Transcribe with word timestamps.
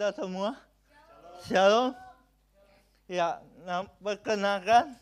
Kita 0.00 0.16
semua. 0.16 0.56
Shalom. 1.44 1.92
Ya, 3.04 3.36
nam- 3.68 3.92
perkenalkan 4.00 4.96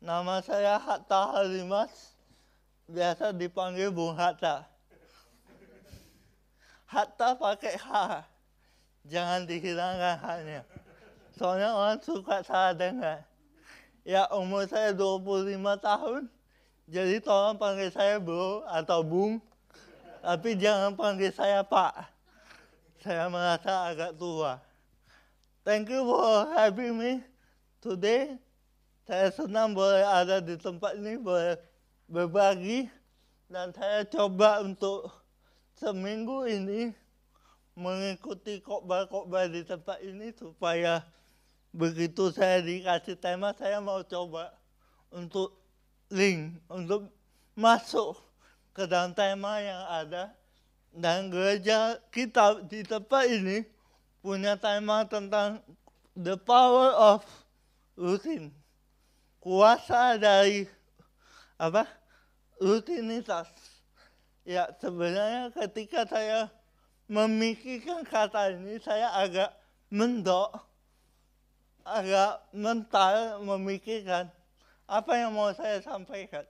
nama 0.00 0.40
saya 0.40 0.80
Hatta 0.80 1.36
Halimas. 1.36 2.16
Biasa 2.88 3.36
dipanggil 3.36 3.92
Bung 3.92 4.16
Hatta. 4.16 4.64
Hatta 6.88 7.36
pakai 7.36 7.76
H. 7.76 8.24
Jangan 9.04 9.44
dihilangkan 9.44 10.16
H-nya. 10.24 10.64
Soalnya 11.36 11.76
orang 11.76 12.00
suka 12.00 12.40
salah 12.40 12.72
dengar. 12.72 13.28
Ya, 14.08 14.24
umur 14.32 14.64
saya 14.72 14.96
25 14.96 15.76
tahun. 15.84 16.32
Jadi 16.88 17.20
tolong 17.20 17.60
panggil 17.60 17.92
saya 17.92 18.16
bro 18.16 18.64
atau 18.72 19.04
bung. 19.04 19.36
Tapi 20.24 20.56
jangan 20.56 20.96
panggil 20.96 21.28
saya 21.28 21.60
pak 21.60 22.16
saya 23.02 23.30
merasa 23.30 23.90
agak 23.90 24.18
tua. 24.18 24.58
Thank 25.62 25.92
you 25.92 26.02
for 26.02 26.48
having 26.56 26.96
me 26.96 27.12
today. 27.78 28.38
Saya 29.04 29.32
senang 29.32 29.72
boleh 29.72 30.04
ada 30.04 30.40
di 30.40 30.56
tempat 30.56 30.96
ini, 30.98 31.16
boleh 31.16 31.56
berbagi. 32.08 32.88
Dan 33.48 33.72
saya 33.72 34.04
coba 34.04 34.60
untuk 34.60 35.08
seminggu 35.76 36.44
ini 36.44 36.92
mengikuti 37.78 38.60
khotbah-khotbah 38.60 39.48
di 39.48 39.64
tempat 39.64 40.02
ini 40.04 40.34
supaya 40.36 41.00
begitu 41.72 42.28
saya 42.34 42.60
dikasih 42.60 43.16
tema, 43.16 43.54
saya 43.56 43.78
mau 43.78 44.02
coba 44.04 44.52
untuk 45.08 45.56
link, 46.12 46.58
untuk 46.68 47.08
masuk 47.56 48.18
ke 48.76 48.84
dalam 48.86 49.14
tema 49.16 49.58
yang 49.58 49.82
ada 49.88 50.37
dan 50.94 51.30
gereja 51.30 52.00
kita 52.10 52.64
di 52.66 52.82
tempat 52.82 53.28
ini 53.28 53.62
punya 54.24 54.58
tema 54.58 55.06
tentang 55.06 55.62
the 56.18 56.34
power 56.34 56.90
of 56.96 57.22
routine. 57.94 58.50
Kuasa 59.38 60.18
dari 60.18 60.66
apa? 61.58 61.86
Rutinitas. 62.58 63.46
Ya 64.42 64.66
sebenarnya 64.82 65.54
ketika 65.54 66.08
saya 66.08 66.50
memikirkan 67.06 68.02
kata 68.02 68.58
ini 68.58 68.82
saya 68.82 69.14
agak 69.14 69.54
mendok, 69.88 70.52
agak 71.86 72.44
mental 72.52 73.40
memikirkan 73.44 74.28
apa 74.84 75.12
yang 75.16 75.32
mau 75.32 75.52
saya 75.56 75.80
sampaikan. 75.80 76.44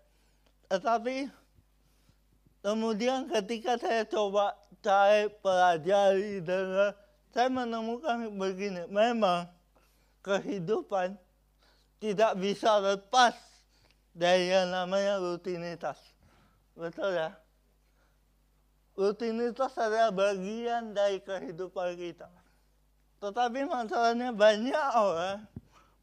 Tetapi 0.71 1.31
Kemudian 2.69 3.25
ketika 3.33 3.81
saya 3.81 4.05
coba 4.05 4.53
cari 4.85 5.33
pelajari 5.41 6.45
dengar, 6.45 6.93
saya 7.33 7.49
menemukan 7.49 8.29
begini, 8.37 8.85
memang 8.93 9.49
kehidupan 10.21 11.17
tidak 11.97 12.37
bisa 12.37 12.77
lepas 12.77 13.33
dari 14.13 14.53
yang 14.53 14.69
namanya 14.69 15.17
rutinitas. 15.17 15.97
Betul 16.77 17.17
ya? 17.17 17.33
Rutinitas 19.01 19.73
adalah 19.81 20.13
bagian 20.13 20.93
dari 20.93 21.25
kehidupan 21.25 21.97
kita. 21.97 22.29
Tetapi 23.25 23.65
masalahnya 23.65 24.29
banyak 24.29 24.89
orang 24.93 25.41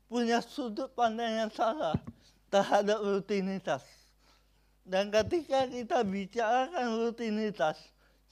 punya 0.09 0.41
sudut 0.41 0.89
pandang 0.97 1.45
yang 1.45 1.51
salah 1.53 1.93
terhadap 2.49 3.05
rutinitas. 3.05 3.85
Dan 4.85 5.09
ketika 5.09 5.65
kita 5.65 6.05
bicarakan 6.05 7.01
rutinitas, 7.01 7.81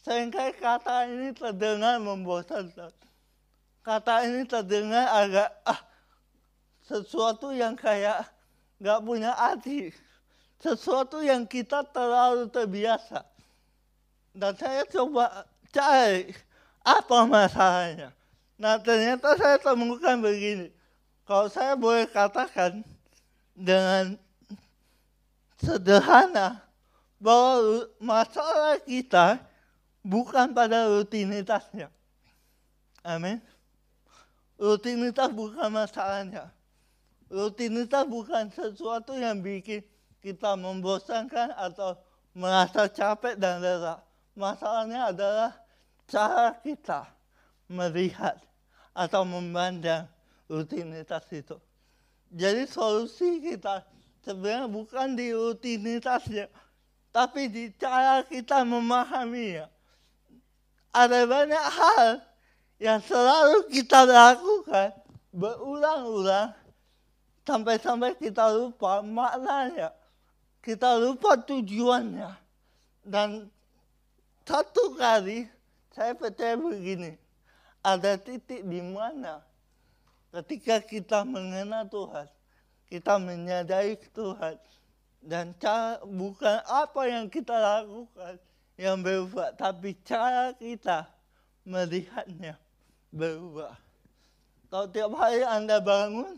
sering 0.06 0.30
kali 0.30 0.54
kata 0.54 1.10
ini 1.10 1.34
terdengar 1.34 1.98
membosankan. 1.98 2.94
Kata 3.82 4.30
ini 4.30 4.46
terdengar 4.46 5.10
agak 5.10 5.50
ah, 5.66 5.82
sesuatu 6.86 7.50
yang 7.50 7.74
kayak 7.74 8.22
nggak 8.78 9.02
punya 9.02 9.34
arti. 9.34 9.90
Sesuatu 10.62 11.26
yang 11.26 11.44
kita 11.50 11.82
terlalu 11.90 12.48
terbiasa. 12.54 13.26
Dan 14.32 14.54
saya 14.54 14.86
coba 14.88 15.50
cari 15.74 16.38
apa 16.86 17.18
masalahnya. 17.26 18.14
Nah 18.62 18.78
ternyata 18.78 19.34
saya 19.42 19.58
temukan 19.58 20.22
begini. 20.22 20.70
Kalau 21.26 21.50
saya 21.50 21.74
boleh 21.74 22.06
katakan 22.06 22.86
dengan 23.58 24.16
sederhana 25.64 26.60
bahwa 27.24 27.88
masalah 28.04 28.76
kita 28.84 29.40
bukan 30.04 30.52
pada 30.52 30.92
rutinitasnya. 30.92 31.88
Amin. 33.00 33.40
Rutinitas 34.60 35.32
bukan 35.32 35.72
masalahnya. 35.72 36.52
Rutinitas 37.32 38.04
bukan 38.06 38.52
sesuatu 38.52 39.16
yang 39.16 39.40
bikin 39.40 39.82
kita 40.20 40.54
membosankan 40.60 41.56
atau 41.56 41.96
merasa 42.36 42.86
capek 42.92 43.40
dan 43.40 43.64
lelah. 43.64 44.04
Masalahnya 44.36 45.16
adalah 45.16 45.52
cara 46.08 46.56
kita 46.60 47.08
melihat 47.72 48.38
atau 48.94 49.26
memandang 49.26 50.06
rutinitas 50.46 51.26
itu. 51.34 51.58
Jadi 52.34 52.66
solusi 52.66 53.42
kita 53.42 53.86
sebenarnya 54.24 54.68
bukan 54.72 55.14
di 55.14 55.36
rutinitasnya, 55.36 56.48
tapi 57.12 57.52
di 57.52 57.70
cara 57.76 58.24
kita 58.26 58.64
memahaminya. 58.64 59.68
Ada 60.94 61.26
banyak 61.28 61.66
hal 61.78 62.08
yang 62.80 63.00
selalu 63.04 63.70
kita 63.70 64.08
lakukan 64.08 64.94
berulang-ulang 65.34 66.54
sampai-sampai 67.44 68.16
kita 68.16 68.50
lupa 68.54 69.04
maknanya, 69.04 69.92
kita 70.64 70.96
lupa 71.02 71.36
tujuannya. 71.38 72.32
Dan 73.04 73.52
satu 74.48 74.96
kali 74.96 75.50
saya 75.92 76.16
percaya 76.16 76.56
begini, 76.56 77.20
ada 77.84 78.16
titik 78.16 78.64
di 78.64 78.80
mana 78.80 79.44
ketika 80.32 80.80
kita 80.80 81.28
mengenal 81.28 81.86
Tuhan, 81.92 82.28
kita 82.94 83.18
menyadari 83.18 83.98
Tuhan 84.14 84.54
dan 85.18 85.50
cara 85.58 85.98
bukan 86.06 86.62
apa 86.70 87.02
yang 87.10 87.26
kita 87.26 87.58
lakukan 87.58 88.38
yang 88.78 89.02
berubah, 89.02 89.50
tapi 89.58 89.98
cara 90.06 90.54
kita 90.54 91.10
melihatnya 91.66 92.54
berubah. 93.10 93.74
Kalau 94.70 94.86
tiap 94.94 95.10
hari 95.18 95.42
Anda 95.42 95.82
bangun, 95.82 96.38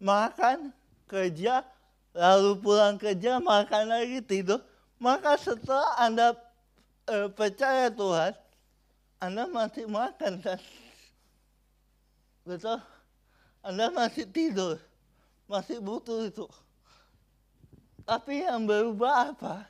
makan, 0.00 0.72
kerja, 1.04 1.68
lalu 2.16 2.56
pulang 2.64 2.96
kerja, 2.96 3.36
makan 3.36 3.92
lagi, 3.92 4.24
tidur, 4.24 4.64
maka 4.96 5.36
setelah 5.36 6.00
Anda 6.00 6.32
eh, 7.12 7.28
percaya 7.28 7.92
Tuhan, 7.92 8.32
Anda 9.20 9.44
masih 9.52 9.84
makan 9.84 10.40
kan? 10.40 10.60
Betul? 12.48 12.80
Anda 13.60 13.92
masih 13.92 14.24
tidur 14.24 14.80
masih 15.50 15.82
butuh 15.82 16.30
itu. 16.30 16.46
Tapi 18.06 18.46
yang 18.46 18.62
berubah 18.62 19.34
apa? 19.34 19.66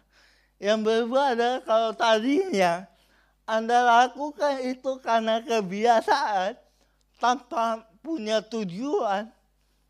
Yang 0.61 0.81
berubah 0.85 1.25
adalah 1.32 1.61
kalau 1.65 1.91
tadinya 1.97 2.85
Anda 3.49 3.81
lakukan 3.81 4.61
itu 4.69 5.00
karena 5.00 5.41
kebiasaan, 5.41 6.61
tanpa 7.17 7.88
punya 8.05 8.44
tujuan, 8.44 9.32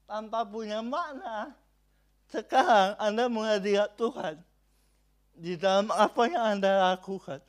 tanpa 0.06 0.46
punya 0.46 0.78
makna. 0.80 1.50
Sekarang 2.30 2.94
Anda 3.02 3.26
melihat 3.26 3.90
Tuhan 3.98 4.38
di 5.34 5.58
dalam 5.58 5.90
apa 5.90 6.22
yang 6.30 6.58
Anda 6.58 6.94
lakukan. 6.94 7.42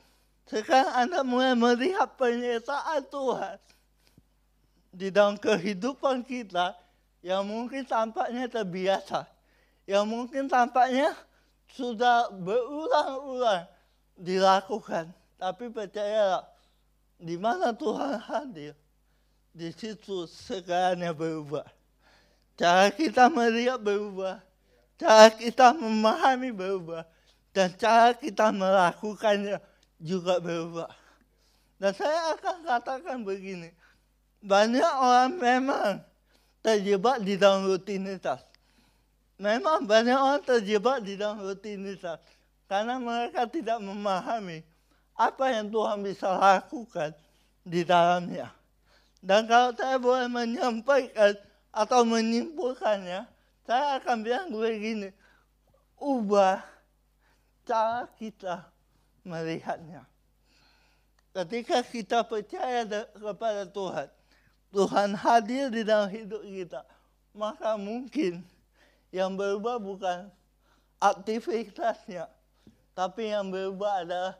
Sekarang 0.50 0.90
Anda 0.98 1.22
mulai 1.22 1.54
melihat 1.54 2.18
penyertaan 2.18 3.06
Tuhan 3.06 3.56
di 4.90 5.08
dalam 5.14 5.38
kehidupan 5.38 6.26
kita 6.26 6.81
yang 7.22 7.46
mungkin 7.46 7.86
tampaknya 7.86 8.50
terbiasa, 8.50 9.24
yang 9.86 10.04
mungkin 10.04 10.50
tampaknya 10.50 11.14
sudah 11.70 12.28
berulang-ulang 12.34 13.64
dilakukan. 14.18 15.08
Tapi 15.38 15.70
percayalah, 15.70 16.46
Di 17.22 17.38
mana 17.38 17.70
Tuhan 17.70 18.18
hadir, 18.18 18.74
di 19.54 19.70
situ 19.70 20.26
segalanya 20.26 21.14
berubah. 21.14 21.62
Cara 22.58 22.90
kita 22.90 23.30
melihat 23.30 23.78
berubah, 23.78 24.42
cara 24.98 25.30
kita 25.30 25.70
memahami 25.70 26.50
berubah, 26.50 27.06
dan 27.54 27.70
cara 27.78 28.10
kita 28.10 28.50
melakukannya 28.50 29.62
juga 30.02 30.42
berubah. 30.42 30.90
Dan 31.78 31.94
saya 31.94 32.34
akan 32.34 32.56
katakan 32.66 33.18
begini, 33.22 33.70
banyak 34.42 34.92
orang 34.98 35.30
memang 35.38 36.02
terjebak 36.62 37.20
di 37.20 37.34
dalam 37.34 37.66
rutinitas. 37.66 38.40
Memang 39.36 39.82
banyak 39.84 40.14
orang 40.14 40.42
terjebak 40.46 41.02
di 41.02 41.18
dalam 41.18 41.42
rutinitas 41.42 42.22
karena 42.70 42.96
mereka 42.96 43.44
tidak 43.50 43.82
memahami 43.82 44.62
apa 45.18 45.44
yang 45.50 45.68
Tuhan 45.68 46.00
bisa 46.00 46.30
lakukan 46.38 47.10
di 47.66 47.82
dalamnya. 47.82 48.48
Dan 49.22 49.46
kalau 49.46 49.70
saya 49.74 49.98
boleh 49.98 50.26
menyampaikan 50.30 51.34
atau 51.70 52.02
menyimpulkannya, 52.02 53.26
saya 53.62 53.86
akan 54.02 54.16
bilang 54.26 54.50
begini, 54.50 55.14
ubah 55.98 56.58
cara 57.62 58.10
kita 58.18 58.66
melihatnya. 59.22 60.02
Ketika 61.32 61.80
kita 61.86 62.26
percaya 62.26 62.84
kepada 63.14 63.64
Tuhan, 63.64 64.08
Tuhan 64.72 65.12
hadir 65.12 65.68
di 65.68 65.84
dalam 65.84 66.08
hidup 66.08 66.40
kita, 66.40 66.80
maka 67.36 67.76
mungkin 67.76 68.40
yang 69.12 69.36
berubah 69.36 69.76
bukan 69.76 70.32
aktivitasnya, 70.96 72.24
tapi 72.96 73.28
yang 73.28 73.52
berubah 73.52 74.00
adalah 74.00 74.34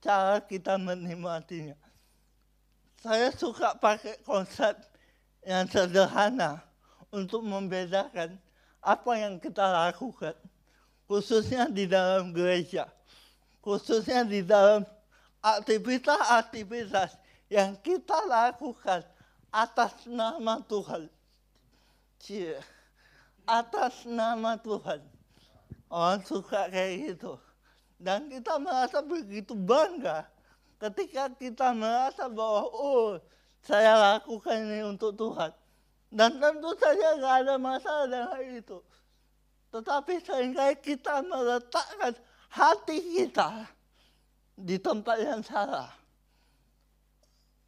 cara 0.00 0.40
kita 0.40 0.80
menikmatinya. 0.80 1.76
Saya 3.04 3.28
suka 3.36 3.76
pakai 3.76 4.24
konsep 4.24 4.72
yang 5.44 5.68
sederhana 5.68 6.64
untuk 7.12 7.44
membedakan 7.44 8.40
apa 8.80 9.12
yang 9.20 9.36
kita 9.36 9.68
lakukan, 9.68 10.32
khususnya 11.04 11.68
di 11.68 11.84
dalam 11.84 12.32
gereja, 12.32 12.88
khususnya 13.60 14.24
di 14.24 14.40
dalam 14.40 14.88
aktivitas-aktivitas 15.44 17.20
yang 17.52 17.76
kita 17.84 18.16
lakukan 18.24 19.04
atas 19.54 19.94
nama 20.10 20.58
Tuhan. 20.66 21.06
Cie 22.18 22.58
atas 23.46 24.08
nama 24.08 24.58
Tuhan. 24.58 24.98
Orang 25.86 26.26
suka 26.26 26.66
kayak 26.72 27.14
gitu. 27.14 27.38
Dan 28.00 28.26
kita 28.26 28.58
merasa 28.58 28.98
begitu 29.04 29.54
bangga 29.54 30.26
ketika 30.82 31.30
kita 31.30 31.70
merasa 31.70 32.26
bahwa 32.26 32.66
oh 32.74 33.16
saya 33.62 34.18
lakukan 34.18 34.58
ini 34.58 34.82
untuk 34.82 35.14
Tuhan. 35.14 35.54
Dan 36.10 36.38
tentu 36.42 36.74
saja 36.78 37.14
nggak 37.18 37.36
ada 37.46 37.54
masalah 37.58 38.06
dengan 38.10 38.42
itu. 38.58 38.78
Tetapi 39.70 40.14
sehingga 40.22 40.74
kita 40.78 41.22
meletakkan 41.26 42.14
hati 42.50 42.98
kita 43.02 43.66
di 44.54 44.78
tempat 44.78 45.16
yang 45.18 45.42
salah. 45.42 45.90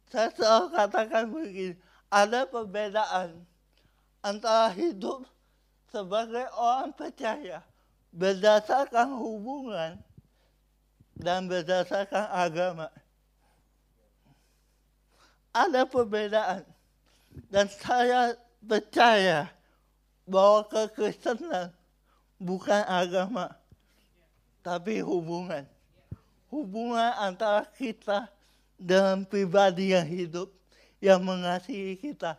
Saya 0.07 0.31
selalu 0.31 0.67
katakan 0.71 1.23
begini, 1.27 1.75
ada 2.07 2.47
perbedaan 2.47 3.43
antara 4.23 4.71
hidup 4.71 5.27
sebagai 5.91 6.47
orang 6.55 6.95
percaya 6.95 7.59
berdasarkan 8.15 9.11
hubungan 9.19 9.99
dan 11.19 11.51
berdasarkan 11.51 12.25
agama. 12.31 12.87
Ada 15.51 15.83
perbedaan 15.83 16.63
dan 17.51 17.67
saya 17.67 18.37
percaya 18.63 19.49
bahwa 20.23 20.63
kekristenan 20.71 21.73
bukan 22.39 22.83
agama 22.87 23.51
tapi 24.63 25.03
hubungan. 25.03 25.67
Hubungan 26.47 27.11
antara 27.19 27.67
kita 27.75 28.31
dengan 28.77 29.25
pribadi 29.25 29.91
yang 29.91 30.05
hidup, 30.05 30.53
yang 31.01 31.19
mengasihi 31.21 31.97
kita, 31.97 32.37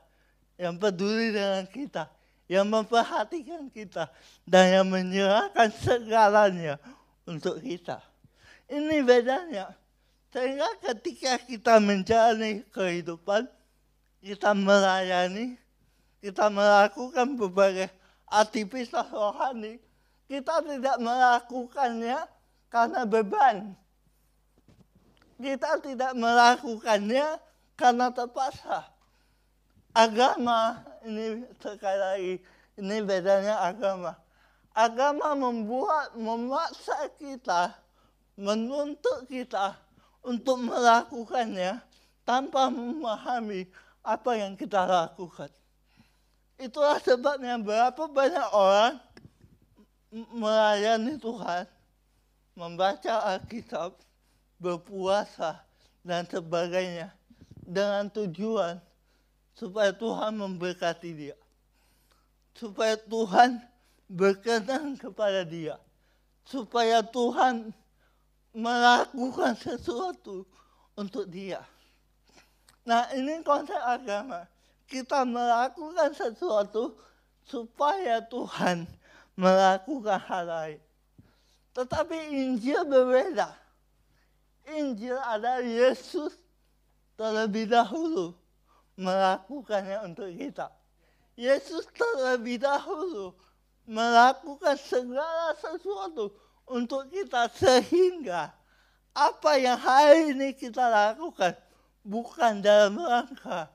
yang 0.54 0.78
peduli 0.78 1.34
dengan 1.34 1.66
kita, 1.66 2.06
yang 2.48 2.64
memperhatikan 2.64 3.68
kita 3.68 4.08
dan 4.48 4.64
yang 4.80 4.86
menyerahkan 4.88 5.68
segalanya 5.74 6.80
untuk 7.28 7.60
kita. 7.60 8.00
Ini 8.70 9.04
bedanya. 9.04 9.76
Sehingga 10.28 10.68
ketika 10.84 11.40
kita 11.40 11.80
menjalani 11.80 12.64
kehidupan, 12.72 13.48
kita 14.20 14.52
melayani, 14.52 15.56
kita 16.20 16.52
melakukan 16.52 17.32
berbagai 17.36 17.88
aktivitas 18.28 19.08
rohani, 19.08 19.80
kita 20.28 20.60
tidak 20.60 20.96
melakukannya 21.00 22.28
karena 22.68 23.00
beban. 23.08 23.72
Kita 25.38 25.78
tidak 25.78 26.12
melakukannya 26.18 27.38
karena 27.78 28.10
terpaksa 28.10 28.90
agama 29.94 30.82
ini 31.06 31.46
sekali 31.62 31.98
lagi 31.98 32.34
ini 32.78 32.96
bedanya 33.02 33.58
agama. 33.62 34.14
Agama 34.70 35.34
membuat 35.34 36.14
memaksa 36.14 37.10
kita, 37.18 37.74
menuntut 38.38 39.26
kita 39.26 39.74
untuk 40.22 40.62
melakukannya 40.62 41.82
tanpa 42.22 42.70
memahami 42.70 43.66
apa 44.06 44.30
yang 44.38 44.54
kita 44.54 44.86
lakukan. 44.86 45.50
Itulah 46.58 47.02
sebabnya 47.02 47.58
berapa 47.58 47.98
banyak 48.06 48.48
orang 48.54 49.02
melayani 50.14 51.18
Tuhan, 51.18 51.66
membaca 52.54 53.14
Alkitab, 53.34 53.98
berpuasa, 54.58 55.62
dan 56.06 56.24
sebagainya 56.24 57.12
dengan 57.68 58.08
tujuan 58.08 58.80
supaya 59.52 59.92
Tuhan 59.92 60.40
memberkati 60.40 61.10
dia. 61.12 61.36
Supaya 62.56 62.96
Tuhan 62.96 63.60
berkenan 64.08 64.96
kepada 64.96 65.44
dia. 65.44 65.76
Supaya 66.48 67.04
Tuhan 67.04 67.70
melakukan 68.56 69.52
sesuatu 69.54 70.48
untuk 70.96 71.28
dia. 71.28 71.60
Nah 72.88 73.12
ini 73.12 73.44
konsep 73.44 73.78
agama. 73.78 74.48
Kita 74.88 75.28
melakukan 75.28 76.16
sesuatu 76.16 76.96
supaya 77.44 78.24
Tuhan 78.24 78.88
melakukan 79.36 80.18
hal 80.24 80.44
lain. 80.48 80.80
Tetapi 81.76 82.16
Injil 82.32 82.88
berbeda. 82.88 83.67
Injil 84.76 85.16
adalah 85.16 85.64
Yesus 85.64 86.36
terlebih 87.16 87.70
dahulu 87.70 88.36
melakukannya 88.98 90.04
untuk 90.04 90.28
kita. 90.34 90.68
Yesus 91.38 91.86
terlebih 91.94 92.58
dahulu 92.58 93.32
melakukan 93.88 94.76
segala 94.76 95.54
sesuatu 95.56 96.34
untuk 96.68 97.08
kita 97.08 97.48
sehingga 97.54 98.52
apa 99.16 99.56
yang 99.56 99.78
hari 99.78 100.36
ini 100.36 100.52
kita 100.52 100.84
lakukan 100.86 101.56
bukan 102.04 102.60
dalam 102.60 103.00
rangka 103.00 103.70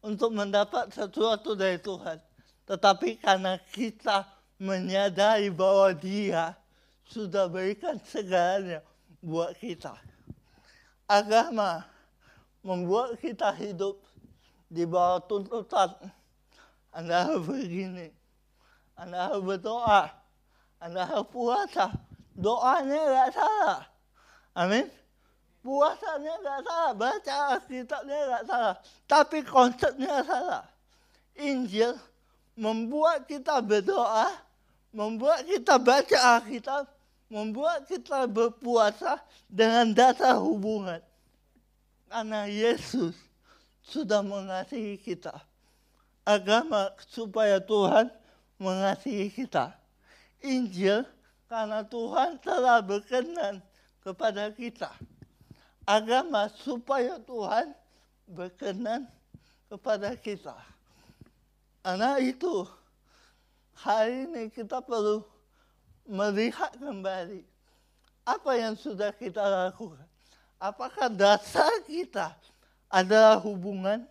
untuk 0.00 0.30
mendapat 0.30 0.92
sesuatu 0.94 1.58
dari 1.58 1.82
Tuhan, 1.82 2.22
tetapi 2.64 3.18
karena 3.18 3.58
kita 3.74 4.22
menyadari 4.56 5.50
bahwa 5.50 5.92
Dia 5.92 6.54
sudah 7.04 7.50
berikan 7.50 7.98
segalanya 8.06 8.80
buat 9.18 9.52
kita. 9.58 9.98
Agama 11.06 11.86
membuat 12.66 13.14
kita 13.22 13.54
hidup 13.54 14.02
di 14.66 14.82
bawah 14.82 15.22
tuntutan. 15.22 15.94
Anda 16.90 17.30
harus 17.30 17.46
begini. 17.46 18.10
Anda 18.98 19.30
harus 19.30 19.42
berdoa. 19.46 20.10
Anda 20.82 21.06
harus 21.06 21.30
puasa. 21.30 21.94
Doanya 22.34 23.00
nggak 23.06 23.30
salah. 23.32 23.80
Amin. 24.58 24.90
Puasanya 25.62 26.34
nggak 26.42 26.60
salah. 26.66 26.92
Baca 26.98 27.34
Alkitabnya 27.54 28.18
nggak 28.26 28.44
salah. 28.50 28.74
Tapi 29.06 29.38
konsepnya 29.46 30.26
salah. 30.26 30.64
Injil 31.36 31.94
membuat 32.56 33.28
kita 33.28 33.60
berdoa, 33.60 34.32
membuat 34.90 35.44
kita 35.44 35.76
baca 35.76 36.40
Alkitab, 36.40 36.88
membuat 37.26 37.86
kita 37.90 38.26
berpuasa 38.30 39.18
dengan 39.50 39.90
dasar 39.90 40.38
hubungan. 40.38 41.02
Karena 42.06 42.46
Yesus 42.46 43.18
sudah 43.82 44.22
mengasihi 44.22 44.98
kita. 44.98 45.34
Agama 46.26 46.90
supaya 47.10 47.58
Tuhan 47.62 48.10
mengasihi 48.58 49.30
kita. 49.30 49.74
Injil 50.42 51.06
karena 51.46 51.82
Tuhan 51.86 52.38
telah 52.42 52.82
berkenan 52.82 53.62
kepada 54.02 54.50
kita. 54.54 54.90
Agama 55.86 56.50
supaya 56.62 57.18
Tuhan 57.22 57.74
berkenan 58.26 59.06
kepada 59.70 60.14
kita. 60.18 60.54
Karena 61.86 62.18
itu, 62.18 62.66
hari 63.78 64.26
ini 64.26 64.50
kita 64.50 64.82
perlu 64.82 65.22
melihat 66.06 66.72
kembali 66.78 67.42
apa 68.26 68.50
yang 68.58 68.74
sudah 68.74 69.14
kita 69.14 69.42
lakukan. 69.42 70.06
Apakah 70.58 71.12
dasar 71.12 71.84
kita 71.86 72.32
adalah 72.90 73.38
hubungan 73.38 74.06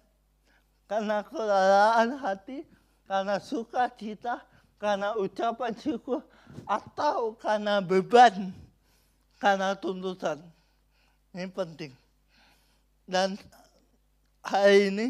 karena 0.86 1.26
kelalaan 1.26 2.16
hati, 2.22 2.62
karena 3.10 3.42
sukacita, 3.42 4.46
karena 4.78 5.18
ucapan 5.18 5.74
syukur, 5.74 6.22
atau 6.70 7.34
karena 7.36 7.82
beban, 7.82 8.54
karena 9.42 9.74
tuntutan. 9.74 10.38
Ini 11.34 11.50
penting. 11.50 11.92
Dan 13.10 13.36
hari 14.46 14.94
ini 14.94 15.08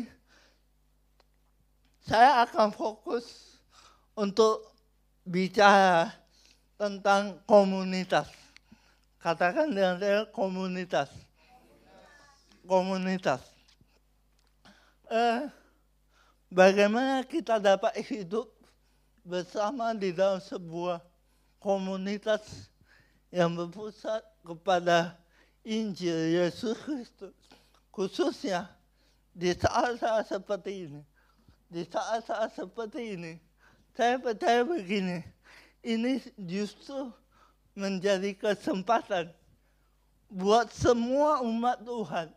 saya 2.08 2.48
akan 2.48 2.72
fokus 2.72 3.58
untuk 4.16 4.72
bicara 5.28 6.14
tentang 6.76 7.40
komunitas. 7.48 8.28
Katakan 9.20 9.72
dengan 9.72 9.98
saya 9.98 10.28
komunitas. 10.30 11.10
Komunitas. 12.68 13.42
Eh, 15.10 15.50
bagaimana 16.50 17.26
kita 17.26 17.58
dapat 17.62 17.94
hidup 18.06 18.50
bersama 19.26 19.98
di 19.98 20.14
dalam 20.14 20.42
sebuah 20.42 21.02
komunitas 21.58 22.70
yang 23.34 23.54
berpusat 23.58 24.22
kepada 24.46 25.18
Injil 25.66 26.38
Yesus 26.38 26.78
Kristus. 26.86 27.34
Khususnya 27.90 28.70
di 29.34 29.52
saat-saat 29.52 30.30
seperti 30.30 30.88
ini. 30.88 31.02
Di 31.66 31.84
saat-saat 31.84 32.54
seperti 32.54 33.18
ini, 33.18 33.34
saya 33.98 34.22
percaya 34.22 34.62
begini, 34.62 35.26
ini 35.86 36.18
justru 36.50 37.14
menjadi 37.78 38.34
kesempatan 38.34 39.30
buat 40.34 40.74
semua 40.74 41.46
umat 41.46 41.86
Tuhan 41.86 42.34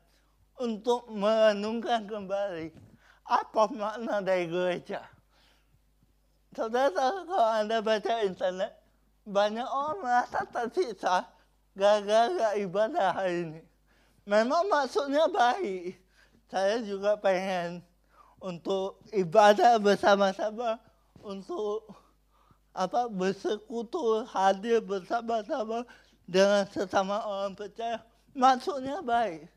untuk 0.60 1.08
merenungkan 1.08 2.04
kembali 2.04 2.68
apa 3.24 3.62
makna 3.72 4.20
dari 4.20 4.44
gereja. 4.44 5.00
Saudara, 6.52 7.24
kalau 7.24 7.50
Anda 7.56 7.78
baca 7.80 8.24
internet, 8.24 8.72
banyak 9.24 9.68
orang 9.68 9.98
merasa 10.00 10.40
tersiksa 10.48 11.24
gara-gara 11.76 12.56
ibadah 12.56 13.08
hari 13.14 13.48
ini. 13.48 13.60
Memang 14.24 14.66
maksudnya 14.68 15.28
baik. 15.28 15.96
Saya 16.48 16.80
juga 16.80 17.16
pengen 17.20 17.84
untuk 18.40 19.00
ibadah 19.12 19.76
bersama-sama, 19.76 20.80
untuk 21.20 21.84
apa 22.78 23.10
bersekutu 23.10 24.22
hadir 24.30 24.78
bersama-sama 24.78 25.82
dengan 26.22 26.62
sesama 26.70 27.26
orang 27.26 27.58
percaya. 27.58 27.98
Maksudnya 28.38 29.02
baik. 29.02 29.50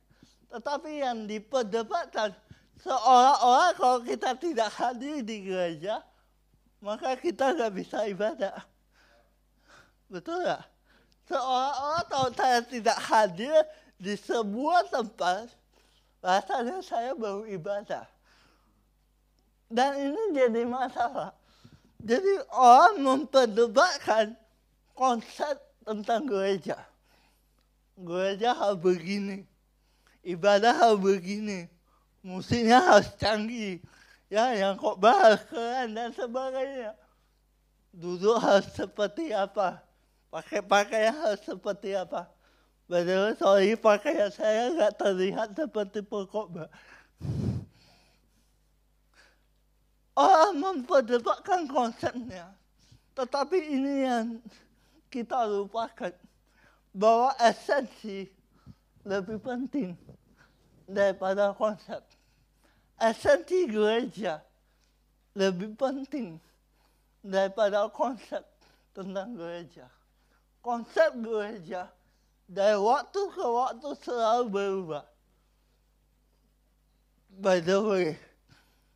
Tetapi 0.49 1.05
yang 1.05 1.29
diperdebatkan 1.29 2.33
seolah-olah 2.81 3.77
kalau 3.77 4.01
kita 4.01 4.33
tidak 4.33 4.73
hadir 4.73 5.21
di 5.21 5.45
gereja 5.45 6.01
maka 6.81 7.13
kita 7.13 7.53
nggak 7.53 7.73
bisa 7.77 8.09
ibadah. 8.09 8.57
Betul 10.09 10.41
nggak? 10.41 10.65
Seolah-olah 11.29 12.03
kalau 12.09 12.29
saya 12.33 12.65
tidak 12.65 12.97
hadir 13.05 13.53
di 14.01 14.17
sebuah 14.17 14.89
tempat 14.89 15.53
rasanya 16.25 16.81
saya 16.81 17.13
baru 17.13 17.45
ibadah. 17.45 18.09
Dan 19.71 20.09
ini 20.09 20.35
jadi 20.35 20.65
masalah 20.65 21.31
jadi 22.01 22.34
orang 22.50 22.98
memperdebatkan 23.01 24.34
konsep 24.98 25.58
tentang 25.86 26.25
gereja. 26.25 26.77
Gereja 27.98 28.58
harus 28.58 28.81
begini, 28.81 29.46
ibadah 30.25 30.74
harus 30.74 31.00
begini, 31.01 31.70
musiknya 32.25 32.81
harus 32.81 33.10
canggih, 33.22 33.77
ya 34.29 34.53
yang 34.58 34.74
kok 34.77 34.98
bahas 34.98 35.46
keren 35.46 35.93
dan 35.93 36.10
sebagainya. 36.10 36.98
Duduk 37.93 38.41
harus 38.41 38.65
seperti 38.74 39.36
apa, 39.36 39.84
pakai 40.34 40.63
pakaian 40.65 41.13
harus 41.13 41.41
seperti 41.46 41.93
apa. 41.93 42.25
Padahal 42.89 43.38
sorry 43.39 43.77
pakaian 43.79 44.31
saya 44.34 44.74
nggak 44.74 45.00
terlihat 45.00 45.55
seperti 45.55 46.03
pokok 46.03 46.67
orang 50.15 50.58
memperdebatkan 50.60 51.68
konsepnya. 51.68 52.51
Tetapi 53.15 53.58
ini 53.60 53.96
yang 54.08 54.25
kita 55.12 55.48
lupakan. 55.48 56.15
Bahwa 56.91 57.32
esensi 57.39 58.27
lebih 59.08 59.39
penting 59.39 59.96
daripada 60.84 61.56
konsep. 61.56 62.03
Esensi 63.00 63.65
gereja 63.65 64.44
lebih 65.32 65.72
penting 65.80 66.36
daripada 67.24 67.88
konsep 67.88 68.44
tentang 68.91 69.32
gereja. 69.39 69.88
Konsep 70.60 71.15
gereja 71.24 71.88
dari 72.51 72.75
waktu 72.75 73.22
ke 73.32 73.46
waktu 73.48 73.89
selalu 74.03 74.44
berubah. 74.51 75.06
By 77.32 77.63
the 77.63 77.80
way, 77.80 78.20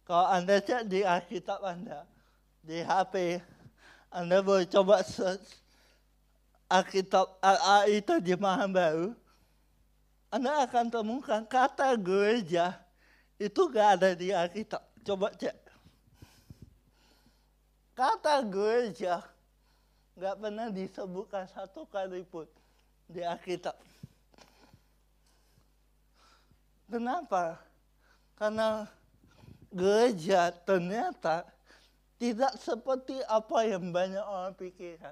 kalau 0.06 0.30
Anda 0.30 0.62
cek 0.62 0.86
di 0.86 1.02
Alkitab 1.02 1.66
Anda, 1.66 2.06
di 2.62 2.86
HP, 2.86 3.42
Anda 4.14 4.46
boleh 4.46 4.70
coba 4.70 5.02
search 5.02 5.58
Alkitab 6.70 7.42
AI 7.42 8.06
terjemahan 8.06 8.70
baru, 8.70 9.18
Anda 10.30 10.66
akan 10.70 10.94
temukan 10.94 11.42
kata 11.50 11.98
gereja 11.98 12.78
itu 13.42 13.66
gak 13.68 14.00
ada 14.00 14.10
di 14.14 14.30
Alkitab. 14.30 14.82
Coba 15.02 15.34
cek. 15.34 15.58
Kata 17.98 18.46
gereja 18.46 19.26
gak 20.14 20.36
pernah 20.38 20.70
disebutkan 20.70 21.50
satu 21.50 21.90
kali 21.90 22.22
pun 22.30 22.46
di 23.10 23.26
Alkitab. 23.26 23.74
Kenapa? 26.86 27.58
Karena 28.38 28.86
gereja 29.75 30.55
ternyata 30.63 31.44
tidak 32.15 32.55
seperti 32.63 33.20
apa 33.27 33.67
yang 33.67 33.91
banyak 33.91 34.24
orang 34.24 34.55
pikirkan. 34.55 35.12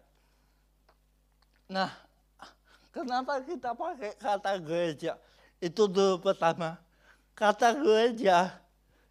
Nah, 1.67 1.91
kenapa 2.95 3.43
kita 3.43 3.75
pakai 3.75 4.15
kata 4.15 4.55
gereja? 4.63 5.19
Itu 5.59 5.91
dulu 5.91 6.23
pertama. 6.23 6.79
Kata 7.35 7.75
gereja 7.75 8.55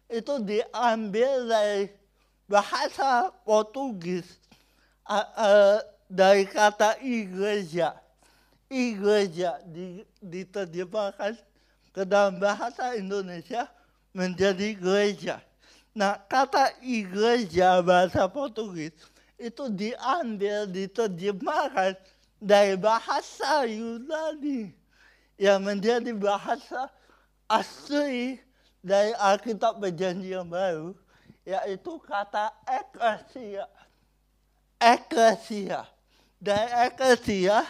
itu 0.09 0.41
diambil 0.41 1.45
dari 1.45 1.93
bahasa 2.49 3.29
Portugis 3.45 4.25
dari 6.09 6.49
kata 6.49 6.97
igreja. 7.05 7.93
Igreja 8.73 9.61
diterjemahkan 10.17 11.37
ke 11.93 12.01
dalam 12.09 12.41
bahasa 12.41 12.97
Indonesia 12.97 13.69
menjadi 14.13 14.77
gereja. 14.77 15.41
Nah, 15.93 16.17
kata 16.25 16.73
igreja 16.81 17.81
bahasa 17.81 18.25
Portugis 18.29 18.93
itu 19.37 19.69
diambil, 19.73 20.69
diterjemahkan 20.69 21.97
dari 22.37 22.77
bahasa 22.77 23.65
Yunani 23.65 24.73
yang 25.37 25.61
menjadi 25.61 26.13
bahasa 26.13 26.89
asli 27.49 28.37
dari 28.81 29.13
Alkitab 29.17 29.81
Perjanjian 29.81 30.45
Baru, 30.45 30.97
yaitu 31.45 31.97
kata 32.05 32.53
eklesia. 32.69 33.65
Eklesia. 34.77 35.89
Dari 36.43 36.91
eklesia 36.91 37.63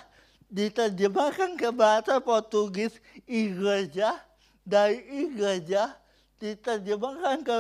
diterjemahkan 0.50 1.58
ke 1.58 1.70
bahasa 1.70 2.18
Portugis 2.18 2.98
igreja, 3.30 4.18
dari 4.66 5.02
igreja 5.28 5.94
diterjemahkan 6.44 7.40
ke 7.48 7.60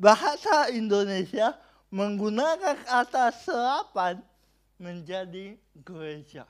bahasa 0.00 0.72
Indonesia 0.72 1.52
menggunakan 1.92 2.80
kata 2.88 3.28
serapan 3.36 4.16
menjadi 4.80 5.60
gereja. 5.84 6.48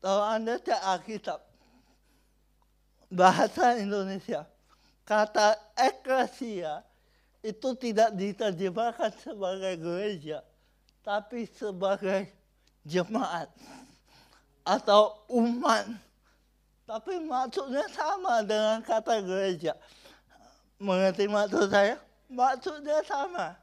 Kalau 0.00 0.24
Anda 0.24 0.56
cek 0.56 0.80
Alkitab, 0.80 1.40
bahasa 3.12 3.76
Indonesia, 3.76 4.48
kata 5.04 5.60
eklesia 5.76 6.80
itu 7.44 7.76
tidak 7.76 8.16
diterjemahkan 8.16 9.12
sebagai 9.20 9.76
gereja, 9.76 10.40
tapi 11.04 11.44
sebagai 11.52 12.32
jemaat 12.88 13.52
atau 14.64 15.20
umat. 15.28 15.84
Tapi 16.82 17.22
maksudnya 17.24 17.86
sama 17.94 18.42
dengan 18.42 18.82
kata 18.82 19.22
gereja 19.22 19.78
mengerti 20.82 21.30
maksud 21.30 21.70
saya? 21.70 21.96
Maksudnya 22.26 22.98
sama. 23.06 23.54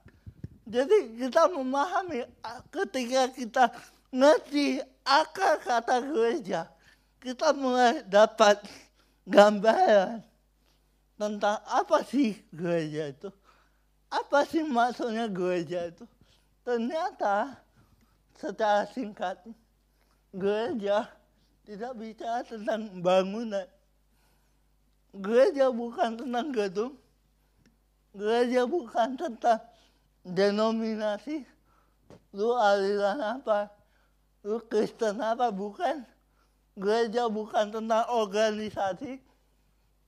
Jadi 0.64 1.20
kita 1.20 1.52
memahami 1.52 2.24
ketika 2.72 3.28
kita 3.34 3.66
ngerti 4.14 4.80
akar 5.04 5.60
kata 5.60 5.98
gereja, 6.06 6.70
kita 7.20 7.52
mulai 7.52 8.06
dapat 8.06 8.62
gambaran 9.28 10.22
tentang 11.20 11.60
apa 11.68 12.06
sih 12.08 12.38
gereja 12.54 13.12
itu. 13.12 13.30
Apa 14.10 14.46
sih 14.48 14.64
maksudnya 14.64 15.28
gereja 15.28 15.90
itu? 15.90 16.06
Ternyata 16.64 17.60
secara 18.38 18.86
singkat, 18.94 19.42
gereja 20.32 21.10
tidak 21.66 21.94
bicara 21.98 22.42
tentang 22.46 23.02
bangunan. 23.02 23.66
Gereja 25.14 25.74
bukan 25.74 26.18
tentang 26.18 26.48
gedung. 26.54 26.94
Gereja 28.20 28.68
bukan 28.68 29.16
tentang 29.16 29.64
denominasi, 30.28 31.48
lu 32.36 32.52
aliran 32.52 33.40
apa, 33.40 33.72
lu 34.44 34.60
Kristen 34.68 35.24
apa, 35.24 35.48
bukan. 35.56 36.04
Gereja 36.76 37.32
bukan 37.32 37.72
tentang 37.72 38.04
organisasi, 38.12 39.24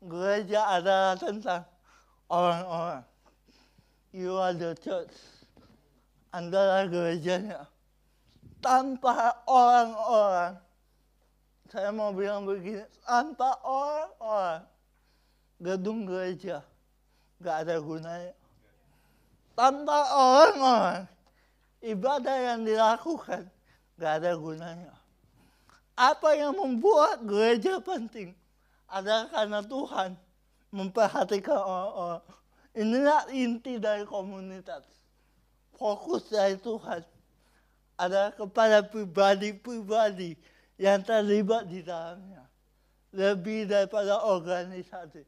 gereja 0.03 0.59
adalah 0.75 1.15
tentang 1.15 1.63
orang-orang. 2.27 3.03
You 4.11 4.35
are 4.35 4.55
the 4.55 4.75
church. 4.75 5.15
Anda 6.35 6.83
gerejanya. 6.91 7.63
Tanpa 8.59 9.39
orang-orang, 9.47 10.59
saya 11.71 11.95
mau 11.95 12.11
bilang 12.11 12.43
begini, 12.43 12.83
tanpa 13.07 13.55
orang-orang, 13.63 14.67
gedung 15.63 16.03
gereja 16.03 16.59
gak 17.41 17.67
ada 17.67 17.81
gunanya 17.81 18.33
tanpa 19.57 19.97
orang-orang 20.13 21.05
ibadah 21.81 22.37
yang 22.53 22.61
dilakukan 22.65 23.49
gak 24.01 24.21
ada 24.21 24.33
gunanya. 24.33 24.93
Apa 25.93 26.33
yang 26.33 26.57
membuat 26.57 27.21
gereja 27.21 27.77
penting 27.77 28.33
adalah 28.89 29.29
karena 29.29 29.61
Tuhan 29.61 30.17
memperhatikan 30.73 31.61
orang-orang. 31.61 32.25
Inilah 32.73 33.27
inti 33.29 33.77
dari 33.77 34.07
komunitas. 34.07 34.87
Fokus 35.77 36.31
dari 36.31 36.57
Tuhan 36.57 37.05
adalah 37.99 38.33
kepada 38.33 38.81
pribadi-pribadi 38.81 40.33
yang 40.81 41.05
terlibat 41.05 41.69
di 41.69 41.85
dalamnya. 41.85 42.47
Lebih 43.11 43.67
daripada 43.67 44.23
organisasi, 44.23 45.21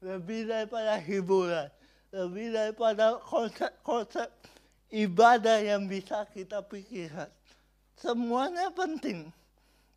lebih 0.00 0.48
daripada 0.48 0.96
hiburan, 0.96 1.68
lebih 2.12 2.56
daripada 2.56 3.20
konsep-konsep 3.28 4.28
ibadah 4.88 5.60
yang 5.60 5.84
bisa 5.86 6.24
kita 6.32 6.64
pikirkan. 6.64 7.28
Semuanya 8.00 8.72
penting. 8.72 9.28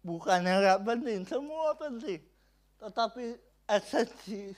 Bukan 0.03 0.43
yang 0.43 0.60
gak 0.60 0.83
penting, 0.83 1.24
semua 1.24 1.72
penting. 1.79 2.19
Tetapi 2.83 3.39
esensi, 3.72 4.51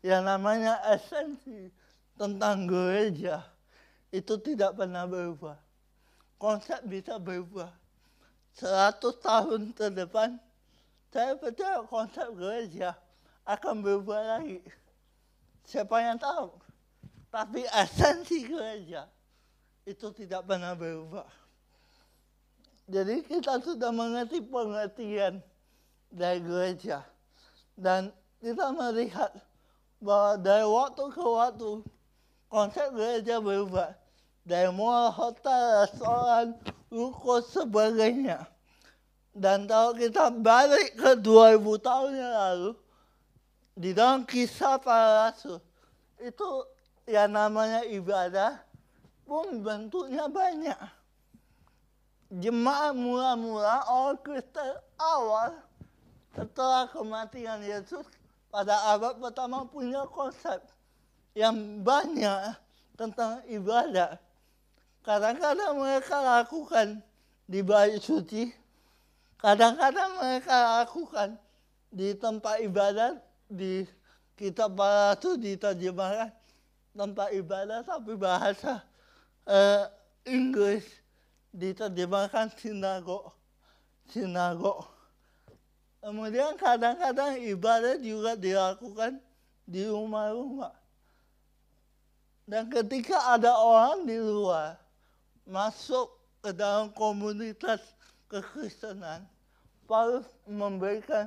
yang 0.00 0.24
namanya 0.24 0.80
esensi 0.88 1.68
tentang 2.16 2.64
gereja, 2.64 3.44
itu 4.08 4.40
tidak 4.40 4.80
pernah 4.80 5.04
berubah. 5.04 5.60
Konsep 6.40 6.80
bisa 6.88 7.20
berubah. 7.20 7.68
Seratus 8.56 9.20
tahun 9.20 9.76
ke 9.76 9.92
depan, 9.92 10.40
saya 11.12 11.36
percaya 11.36 11.84
konsep 11.84 12.32
gereja 12.32 12.96
akan 13.44 13.84
berubah 13.84 14.40
lagi. 14.40 14.64
Siapa 15.66 15.98
yang 15.98 16.14
tahu? 16.14 16.54
Tapi 17.26 17.66
esensi 17.74 18.46
gereja 18.46 19.10
itu 19.82 20.06
tidak 20.14 20.46
pernah 20.46 20.78
berubah. 20.78 21.26
Jadi 22.86 23.26
kita 23.26 23.58
sudah 23.58 23.90
mengerti 23.90 24.38
pengertian 24.46 25.42
dari 26.06 26.38
gereja. 26.38 27.02
Dan 27.74 28.14
kita 28.38 28.70
melihat 28.70 29.34
bahwa 29.98 30.38
dari 30.38 30.62
waktu 30.62 31.04
ke 31.10 31.24
waktu 31.26 31.70
konsep 32.46 32.86
gereja 32.94 33.42
berubah. 33.42 33.90
Dari 34.46 34.70
mall, 34.70 35.10
hotel, 35.10 35.82
restoran, 35.82 36.54
ruko, 36.86 37.42
sebagainya. 37.42 38.46
Dan 39.34 39.66
kalau 39.66 39.90
kita 39.98 40.30
balik 40.30 40.94
ke 40.94 41.18
2000 41.18 41.58
tahun 41.82 42.10
yang 42.14 42.34
lalu, 42.38 42.70
di 43.76 43.92
dalam 43.92 44.24
kisah 44.24 44.80
para 44.80 45.28
rasul, 45.28 45.60
itu 46.16 46.48
yang 47.04 47.28
namanya 47.28 47.84
ibadah 47.84 48.56
pun 49.28 49.60
bentuknya 49.60 50.24
banyak. 50.32 50.80
Jemaat 52.32 52.96
mula-mula 52.96 53.86
orang 53.86 54.18
Kristen 54.24 54.80
awal 54.98 55.54
setelah 56.34 56.88
kematian 56.90 57.62
Yesus 57.62 58.02
pada 58.50 58.96
abad 58.96 59.20
pertama 59.20 59.68
punya 59.68 60.08
konsep 60.08 60.58
yang 61.36 61.84
banyak 61.84 62.56
tentang 62.96 63.44
ibadah. 63.46 64.16
Kadang-kadang 65.04 65.78
mereka 65.78 66.18
lakukan 66.18 66.98
di 67.46 67.62
bait 67.62 68.02
suci, 68.02 68.50
kadang-kadang 69.38 70.18
mereka 70.18 70.82
lakukan 70.82 71.38
di 71.94 72.10
tempat 72.18 72.58
ibadat 72.64 73.25
di 73.46 73.86
kitab 74.34 74.76
para 74.76 75.16
itu 75.16 75.38
diterjemahkan 75.38 76.30
tanpa 76.96 77.30
ibadah 77.32 77.80
tapi 77.86 78.12
bahasa 78.18 78.82
uh, 79.46 79.86
Inggris 80.26 80.84
diterjemahkan 81.54 82.52
sinagog. 82.58 83.32
Sinagog. 84.10 84.86
Kemudian 86.02 86.54
kadang-kadang 86.54 87.40
ibadah 87.42 87.98
juga 87.98 88.38
dilakukan 88.38 89.18
di 89.66 89.82
rumah-rumah. 89.90 90.74
Dan 92.46 92.70
ketika 92.70 93.34
ada 93.34 93.58
orang 93.58 94.06
di 94.06 94.14
luar 94.22 94.78
masuk 95.42 96.14
ke 96.46 96.54
dalam 96.54 96.94
komunitas 96.94 97.82
kekristenan, 98.30 99.26
Paulus 99.90 100.30
memberikan 100.46 101.26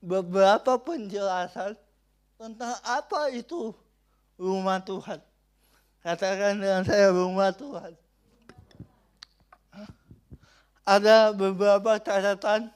beberapa 0.00 0.80
penjelasan 0.80 1.76
tentang 2.40 2.74
apa 2.82 3.28
itu 3.36 3.76
rumah 4.40 4.80
Tuhan. 4.80 5.20
Katakan 6.00 6.56
dengan 6.56 6.82
saya 6.82 7.12
rumah 7.12 7.52
Tuhan. 7.52 7.92
Ada 10.88 11.36
beberapa 11.36 12.00
catatan 12.00 12.72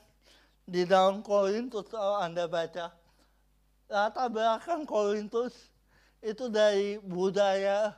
di 0.69 0.85
dalam 0.85 1.25
Korintus 1.25 1.89
kalau 1.89 2.21
Anda 2.21 2.45
baca. 2.45 2.93
Latar 3.89 4.29
belakang 4.29 4.85
Korintus 4.85 5.73
itu 6.21 6.53
dari 6.53 7.01
budaya 7.01 7.97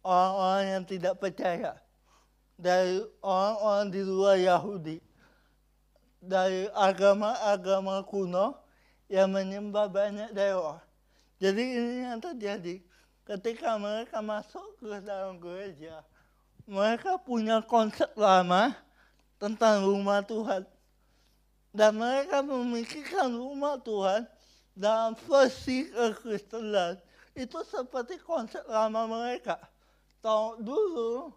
orang-orang 0.00 0.64
yang 0.68 0.84
tidak 0.88 1.20
percaya. 1.20 1.76
Dari 2.56 3.04
orang-orang 3.20 3.86
di 3.92 4.00
luar 4.00 4.36
Yahudi. 4.40 4.96
Dari 6.24 6.72
agama-agama 6.72 8.00
kuno 8.08 8.56
yang 9.12 9.28
menyembah 9.28 9.92
banyak 9.92 10.32
dewa. 10.32 10.80
Jadi 11.36 11.60
ini 11.60 11.94
yang 12.08 12.16
terjadi 12.16 12.80
ketika 13.28 13.76
mereka 13.76 14.24
masuk 14.24 14.64
ke 14.80 15.04
dalam 15.04 15.36
gereja, 15.36 16.00
mereka 16.64 17.20
punya 17.20 17.60
konsep 17.60 18.08
lama 18.16 18.72
tentang 19.36 19.84
rumah 19.84 20.24
Tuhan. 20.24 20.64
Dan 21.74 21.98
mereka 21.98 22.40
memikirkan 22.40 23.34
rumah 23.34 23.76
Tuhan 23.82 24.24
dalam 24.72 25.18
versi 25.26 25.90
kekristenan. 25.90 26.96
Itu 27.34 27.66
seperti 27.66 28.16
konsep 28.22 28.62
lama 28.70 29.10
mereka. 29.10 29.58
Tahun 30.22 30.62
dulu, 30.62 31.34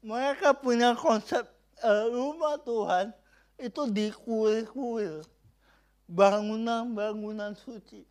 mereka 0.00 0.54
punya 0.56 0.96
konsep 0.96 1.44
uh, 1.82 2.06
rumah 2.08 2.56
Tuhan 2.62 3.12
itu 3.60 3.86
di 3.92 4.08
kuil-kuil. 4.10 5.22
Bangunan-bangunan 6.10 7.54
suci. 7.54 8.02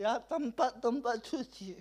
Ya, 0.00 0.16
tempat-tempat 0.24 1.20
suci 1.22 1.76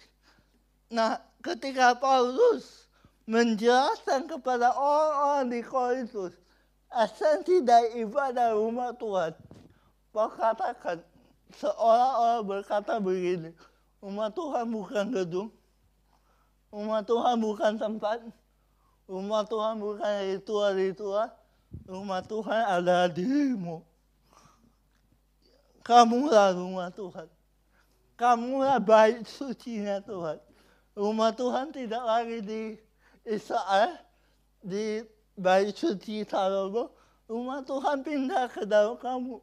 Nah, 0.92 1.24
ketika 1.40 1.96
Paulus 1.96 2.92
menjelaskan 3.24 4.28
kepada 4.28 4.76
orang-orang 4.76 5.48
di 5.48 5.62
Korintus 5.64 6.36
esensi 6.92 7.64
dari 7.64 8.04
ibadah 8.04 8.52
rumah 8.60 8.92
Tuhan, 9.00 9.32
Paulus 10.12 10.36
katakan 10.36 11.00
seolah-olah 11.56 12.44
berkata 12.44 13.00
begini, 13.00 13.56
rumah 14.04 14.28
Tuhan 14.36 14.68
bukan 14.68 15.16
gedung, 15.16 15.50
rumah 16.76 17.00
Tuhan 17.08 17.40
bukan 17.40 17.80
tempat, 17.80 18.20
rumah 19.08 19.48
Tuhan 19.48 19.80
bukan 19.80 20.12
ritual-ritual, 20.36 21.32
rumah 21.88 22.22
Tuhan 22.24 22.62
adalah 22.68 23.08
dirimu. 23.12 23.84
Kamulah 25.82 26.54
rumah 26.54 26.90
Tuhan. 26.94 27.28
kamulah 28.22 28.78
bait 28.78 29.26
sucinya 29.26 29.98
Tuhan. 30.06 30.38
Rumah 30.94 31.34
Tuhan 31.34 31.74
tidak 31.74 32.04
lagi 32.06 32.38
di 32.46 32.62
Israel, 33.26 33.98
di 34.62 35.02
bait 35.34 35.74
suci 35.74 36.22
Salomo. 36.30 36.94
Rumah 37.26 37.66
Tuhan 37.66 38.06
pindah 38.06 38.46
ke 38.52 38.62
dalam 38.68 39.00
kamu. 39.02 39.42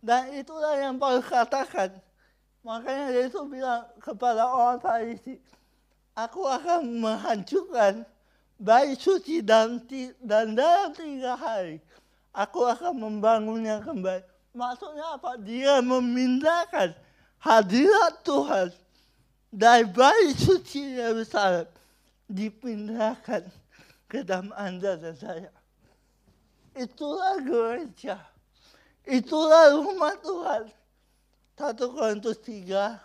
Dan 0.00 0.32
itulah 0.32 0.80
yang 0.80 0.96
Paulus 0.96 1.28
katakan. 1.28 1.92
Makanya 2.64 3.12
Yesus 3.12 3.44
bilang 3.52 3.84
kepada 4.00 4.48
orang 4.48 4.80
Farisi, 4.80 5.36
aku 6.16 6.48
akan 6.48 7.04
menghancurkan 7.04 8.08
bait 8.64 8.96
suci 8.96 9.44
dan, 9.44 9.76
dan 10.24 10.56
dalam 10.56 10.96
tiga 10.96 11.36
hari 11.36 11.84
aku 12.32 12.64
akan 12.64 12.96
membangunnya 12.96 13.84
kembali. 13.84 14.24
Maksudnya 14.56 15.20
apa? 15.20 15.36
Dia 15.36 15.84
memindahkan 15.84 16.96
hadirat 17.44 18.24
Tuhan 18.24 18.72
dari 19.52 19.84
bait 19.84 20.32
suci 20.40 20.96
Yerusalem 20.96 21.68
dipindahkan 22.24 23.44
ke 24.08 24.24
dalam 24.24 24.48
Anda 24.56 24.96
dan 24.96 25.14
saya. 25.18 25.52
Itulah 26.72 27.38
gereja. 27.44 28.18
Itulah 29.04 29.76
rumah 29.76 30.16
Tuhan. 30.18 30.64
1 31.54 31.78
Korintus 31.94 32.38
3 32.42 32.98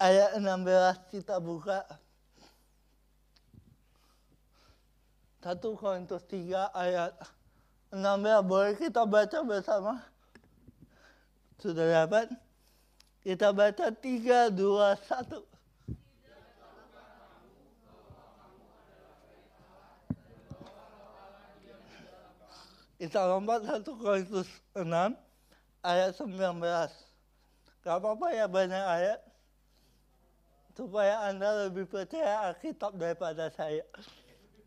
ayat 0.00 0.30
16 0.40 1.12
kita 1.12 1.36
buka. 1.36 1.84
1 5.44 5.60
Korintus 5.76 6.24
3 6.32 6.72
ayat 6.72 7.12
16 7.92 8.00
boleh 8.48 8.72
kita 8.80 9.04
baca 9.04 9.44
bersama? 9.44 10.00
Sudah 11.60 11.84
dapat? 11.84 12.32
Kita 13.20 13.52
baca 13.52 13.92
3, 13.92 14.48
2, 14.48 14.56
1. 14.56 15.44
Kita 23.04 23.20
lompat 23.28 23.68
1 23.68 23.84
Korintus 24.00 24.48
6 24.72 24.80
ayat 25.84 26.10
19. 26.16 26.56
Gak 27.84 28.00
apa-apa 28.00 28.32
ya 28.32 28.48
banyak 28.48 28.80
ayat. 28.80 29.20
Supaya 30.72 31.28
Anda 31.28 31.68
lebih 31.68 31.84
percaya 31.84 32.48
Alkitab 32.48 32.96
daripada 32.96 33.52
saya. 33.52 33.84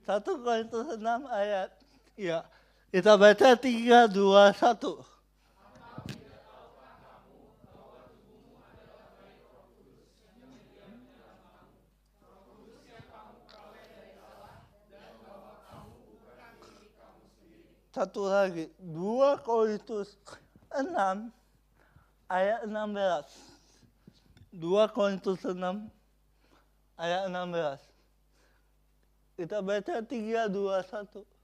1 0.07 0.23
Korintus 0.23 0.87
6 0.95 1.03
ayat. 1.27 1.67
Ya, 2.15 2.47
kita 2.95 3.19
baca 3.19 3.59
3, 3.59 4.07
2, 4.07 4.55
1. 4.55 5.03
Satu 17.91 18.31
lagi, 18.31 18.71
2 18.79 19.43
Korintus 19.43 20.15
6 20.71 21.27
ayat 22.31 22.63
16. 22.63 23.27
2 24.55 24.87
Korintus 24.95 25.43
6 25.43 25.83
ayat 26.95 27.27
16. 27.27 27.96
Kita 29.37 29.61
baca 29.61 30.01
3, 30.01 30.49
2, 30.49 30.49
1. 30.49 31.37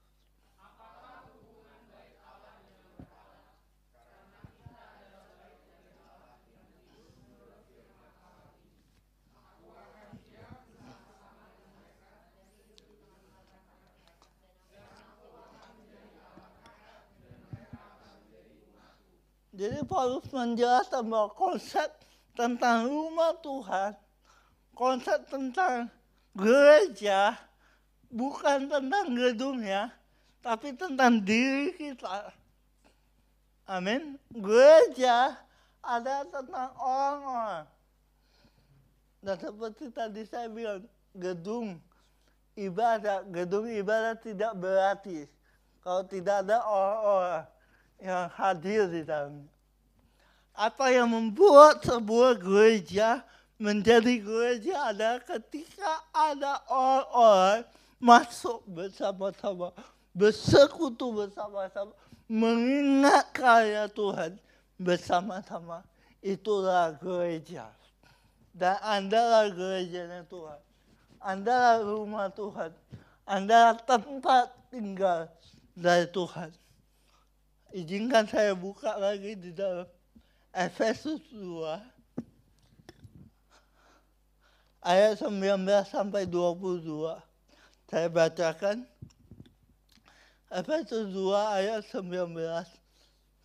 Jadi 19.54 19.86
Paulus 19.86 20.26
menjelaskan 20.34 21.06
bahwa 21.06 21.30
konsep 21.30 21.86
tentang 22.34 22.90
rumah 22.90 23.38
Tuhan, 23.38 23.94
konsep 24.74 25.30
tentang 25.30 25.86
gereja, 26.34 27.38
bukan 28.14 28.70
tentang 28.70 29.06
gedungnya, 29.10 29.90
tapi 30.38 30.70
tentang 30.78 31.18
diri 31.18 31.74
kita. 31.74 32.30
Amin. 33.66 34.14
Gereja 34.30 35.34
ada 35.82 36.22
tentang 36.30 36.70
orang-orang. 36.78 37.66
Dan 39.18 39.36
seperti 39.40 39.84
tadi 39.90 40.22
saya 40.30 40.46
bilang, 40.46 40.86
gedung 41.16 41.82
ibadah, 42.54 43.26
gedung 43.26 43.66
ibadah 43.66 44.14
tidak 44.20 44.52
berarti 44.54 45.26
kalau 45.82 46.06
tidak 46.06 46.46
ada 46.46 46.62
orang-orang 46.62 47.44
yang 47.98 48.24
hadir 48.36 48.82
di 48.88 49.02
dalamnya. 49.02 49.50
Apa 50.54 50.92
yang 50.94 51.10
membuat 51.10 51.82
sebuah 51.82 52.38
gereja 52.38 53.26
menjadi 53.58 54.22
gereja 54.22 54.92
adalah 54.92 55.18
ketika 55.24 56.04
ada 56.14 56.62
orang-orang 56.70 57.64
masuk 58.04 58.60
bersama-sama, 58.68 59.72
bersekutu 60.12 61.08
bersama-sama, 61.16 61.96
mengingat 62.28 63.32
karya 63.32 63.88
Tuhan 63.88 64.36
bersama-sama. 64.76 65.80
Itulah 66.20 66.92
gereja. 67.00 67.72
Dan 68.52 68.76
Anda 68.84 69.20
lah 69.24 69.44
gerejanya 69.48 70.20
Tuhan. 70.28 70.60
Anda 71.24 71.54
lah 71.56 71.76
rumah 71.80 72.28
Tuhan. 72.28 72.76
Anda 73.24 73.72
lah 73.72 73.76
tempat 73.80 74.52
tinggal 74.68 75.32
dari 75.72 76.04
Tuhan. 76.12 76.52
Izinkan 77.74 78.28
saya 78.28 78.52
buka 78.52 78.94
lagi 79.00 79.34
di 79.34 79.50
dalam 79.50 79.88
Efesus 80.54 81.18
2 81.34 81.82
ayat 84.84 85.18
19 85.18 85.64
sampai 85.88 86.28
22. 86.28 87.33
Saya 87.94 88.10
bacakan 88.10 88.82
Efesus 90.50 91.14
2 91.14 91.30
ayat 91.30 91.86
19 91.94 92.26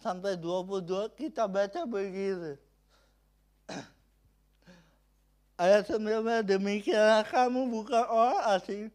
sampai 0.01 0.41
22 0.41 0.89
kita 1.13 1.45
baca 1.45 1.85
begini. 1.85 2.57
ayat 5.61 5.85
19 5.85 6.49
demikianlah 6.49 7.29
kamu 7.29 7.69
bukan 7.69 8.01
orang 8.09 8.41
asing 8.57 8.89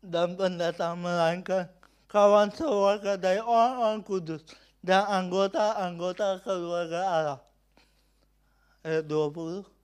dan 0.00 0.32
pendatang 0.32 0.96
melainkan 0.96 1.68
kawan 2.08 2.48
sewarga 2.56 3.20
dari 3.20 3.44
orang-orang 3.44 4.00
kudus 4.00 4.48
dan 4.80 5.04
anggota-anggota 5.12 6.40
keluarga 6.40 7.00
Allah. 7.04 7.40
Ayat 8.80 9.04
20. 9.04 9.75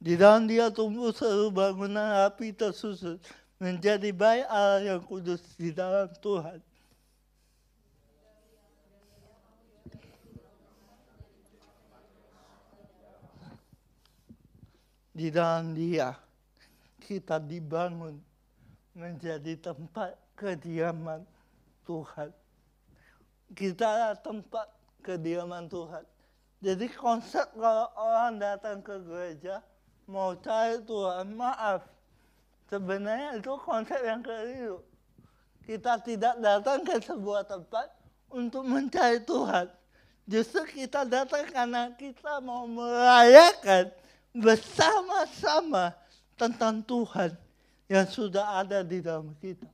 Di 0.00 0.16
dalam 0.16 0.48
dia 0.48 0.72
tumbuh 0.72 1.12
seluruh 1.12 1.52
bangunan 1.52 2.24
api 2.24 2.56
tersusun 2.56 3.20
menjadi 3.60 4.08
baik 4.16 4.48
Allah 4.48 4.96
yang 4.96 5.00
kudus 5.04 5.44
di 5.60 5.68
dalam 5.70 6.08
Tuhan. 6.24 6.64
di 15.20 15.28
dalam 15.28 15.76
dia 15.76 16.16
kita 17.04 17.36
dibangun 17.36 18.16
menjadi 18.96 19.52
tempat 19.60 20.16
kediaman 20.32 21.20
Tuhan. 21.84 22.32
Kita 23.52 23.84
adalah 23.84 24.16
tempat 24.16 24.66
kediaman 25.04 25.68
Tuhan. 25.68 26.08
Jadi 26.64 26.88
konsep 26.96 27.44
kalau 27.52 27.92
orang 28.00 28.40
datang 28.40 28.80
ke 28.80 28.96
gereja 29.04 29.60
mau 30.10 30.34
cari 30.34 30.82
Tuhan, 30.82 31.38
maaf. 31.38 31.86
Sebenarnya 32.66 33.38
itu 33.38 33.54
konsep 33.62 33.98
yang 34.02 34.20
keliru. 34.22 34.82
Kita 35.62 36.02
tidak 36.02 36.34
datang 36.42 36.82
ke 36.82 36.98
sebuah 36.98 37.46
tempat 37.46 37.86
untuk 38.30 38.66
mencari 38.66 39.22
Tuhan. 39.22 39.70
Justru 40.26 40.62
kita 40.66 41.06
datang 41.06 41.46
karena 41.50 41.90
kita 41.94 42.42
mau 42.42 42.66
merayakan 42.66 43.90
bersama-sama 44.34 45.94
tentang 46.38 46.82
Tuhan 46.86 47.34
yang 47.90 48.06
sudah 48.06 48.62
ada 48.62 48.86
di 48.86 49.02
dalam 49.02 49.34
kita. 49.42 49.66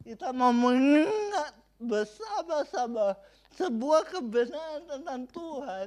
Kita 0.00 0.32
mau 0.32 0.52
mengingat 0.52 1.52
bersama-sama 1.76 3.16
sebuah 3.52 4.08
kebenaran 4.08 4.82
tentang 4.88 5.22
Tuhan 5.28 5.86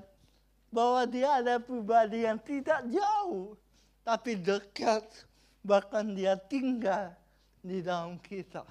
bahwa 0.69 1.01
dia 1.09 1.41
ada 1.41 1.57
pribadi 1.57 2.29
yang 2.29 2.37
tidak 2.37 2.85
jauh 2.93 3.57
tapi 4.05 4.37
dekat 4.37 5.01
bahkan 5.65 6.13
dia 6.13 6.37
tinggal 6.37 7.09
di 7.65 7.81
dalam 7.81 8.21
kita. 8.21 8.61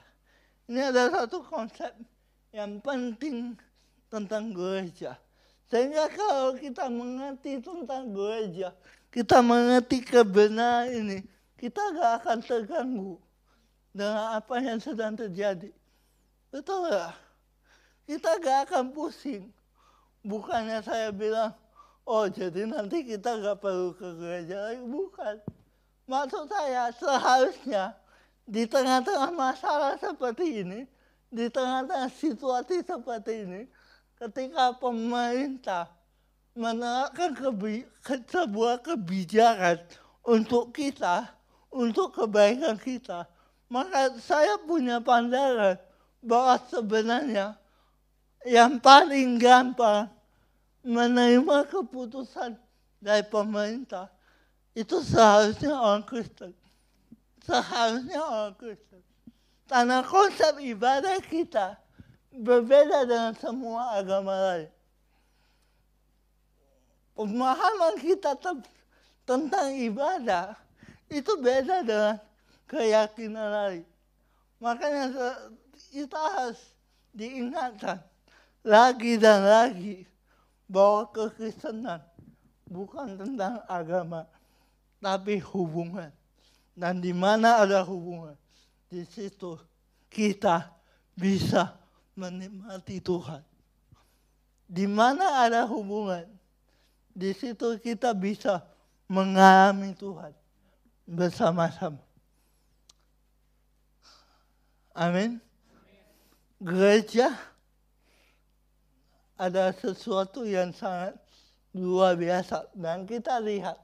Ini 0.70 0.94
ada 0.94 1.11
satu 1.11 1.42
konsep 1.42 1.90
yang 2.55 2.79
penting 2.79 3.59
tentang 4.07 4.55
gereja. 4.55 5.18
Sehingga 5.66 6.07
kalau 6.14 6.55
kita 6.55 6.87
mengerti 6.87 7.59
tentang 7.59 8.14
gereja, 8.14 8.70
kita 9.11 9.42
mengerti 9.42 10.07
kebenaran 10.07 10.94
ini, 10.94 11.18
kita 11.59 11.83
gak 11.99 12.12
akan 12.23 12.38
terganggu 12.38 13.18
dengan 13.90 14.38
apa 14.38 14.62
yang 14.62 14.79
sedang 14.79 15.18
terjadi. 15.18 15.75
Betul 16.55 16.94
gak? 16.94 17.18
Kita 18.07 18.38
gak 18.38 18.70
akan 18.70 18.94
pusing. 18.94 19.51
Bukannya 20.23 20.79
saya 20.87 21.11
bilang, 21.11 21.51
oh 22.04 22.28
jadi 22.28 22.68
nanti 22.68 23.04
kita 23.04 23.40
gak 23.40 23.60
perlu 23.60 23.96
ke 23.96 24.08
gereja 24.16 24.70
lagi. 24.70 24.84
Bukan. 24.84 25.34
Maksud 26.04 26.44
saya 26.52 26.92
seharusnya 26.92 27.96
di 28.44 28.68
tengah-tengah 28.68 29.32
masalah 29.32 29.96
seperti 29.96 30.60
ini, 30.60 30.84
di 31.32 31.48
tengah-tengah 31.48 32.12
situasi 32.12 32.84
seperti 32.84 33.48
ini, 33.48 33.62
ketika 34.20 34.76
pemerintah 34.76 35.88
menerapkan 36.52 37.32
kebi 37.34 37.88
ke 38.04 38.20
sebuah 38.28 38.84
kebijakan 38.84 39.80
untuk 40.22 40.76
kita, 40.76 41.32
untuk 41.72 42.14
kebaikan 42.14 42.78
kita, 42.78 43.26
maka 43.66 44.12
saya 44.20 44.60
punya 44.60 45.00
pandangan 45.00 45.80
bahwa 46.20 46.54
sebenarnya 46.68 47.56
yang 48.44 48.76
paling 48.78 49.40
gampang 49.40 50.06
menerima 50.85 51.66
keputusan 51.73 52.55
dari 53.01 53.25
pemerintah 53.27 54.12
itu 54.77 55.01
seharusnya 55.01 55.73
orang 55.73 56.05
Kristen 56.05 56.53
seharusnya 57.44 58.20
orang 58.25 58.55
Kristen. 58.57 59.03
Karena 59.68 60.01
konsep 60.05 60.61
ibadah 60.61 61.20
kita 61.25 61.77
berbeda 62.33 63.09
dengan 63.09 63.33
semua 63.37 64.01
agama 64.01 64.33
lain. 64.33 64.70
Pemahaman 67.14 67.94
kita 68.03 68.35
tentang 69.23 69.70
ibadah 69.79 70.59
itu 71.09 71.33
beda 71.38 71.87
dengan 71.87 72.16
keyakinan 72.66 73.49
lain. 73.49 73.85
Makanya 74.59 75.14
kita 75.94 76.18
harus 76.18 76.61
diingatkan 77.14 78.03
lagi 78.66 79.14
dan 79.14 79.47
lagi 79.47 80.03
bahwa 80.74 81.06
kekristenan 81.14 82.02
bukan 82.66 83.14
tentang 83.14 83.62
agama, 83.70 84.26
tapi 84.98 85.38
hubungan. 85.38 86.10
Dan 86.74 86.98
di 86.98 87.14
mana 87.14 87.62
ada 87.62 87.87
hubungan, 87.87 88.34
di 88.90 89.06
situ 89.06 89.54
kita 90.10 90.74
bisa 91.14 91.78
menikmati 92.18 92.98
Tuhan. 92.98 93.46
Di 94.66 94.90
mana 94.90 95.46
ada 95.46 95.62
hubungan, 95.70 96.26
di 97.14 97.30
situ 97.30 97.78
kita 97.78 98.10
bisa 98.10 98.66
mengalami 99.06 99.94
Tuhan 99.94 100.34
bersama-sama. 101.06 102.02
Amin. 104.90 105.38
Gereja 106.58 107.53
ada 109.35 109.75
sesuatu 109.75 110.47
yang 110.47 110.70
sangat 110.70 111.18
luar 111.75 112.14
biasa. 112.14 112.70
Dan 112.75 113.07
kita 113.07 113.42
lihat 113.42 113.79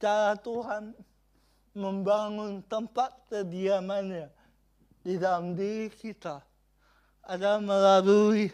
cara 0.00 0.36
Tuhan 0.40 0.96
membangun 1.74 2.62
tempat 2.70 3.12
kediamannya 3.28 4.30
di 5.04 5.20
dalam 5.20 5.52
diri 5.52 5.92
kita 5.92 6.40
adalah 7.24 7.60
melalui 7.60 8.48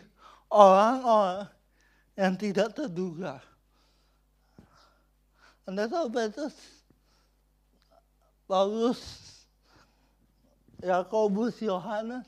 orang-orang 0.51 1.47
yang 2.19 2.35
tidak 2.35 2.75
terduga. 2.75 3.39
Anda 5.69 5.87
tahu 5.87 6.11
Petrus, 6.11 6.57
Paulus, 8.51 9.01
Yakobus, 10.83 11.63
Yohanes, 11.63 12.27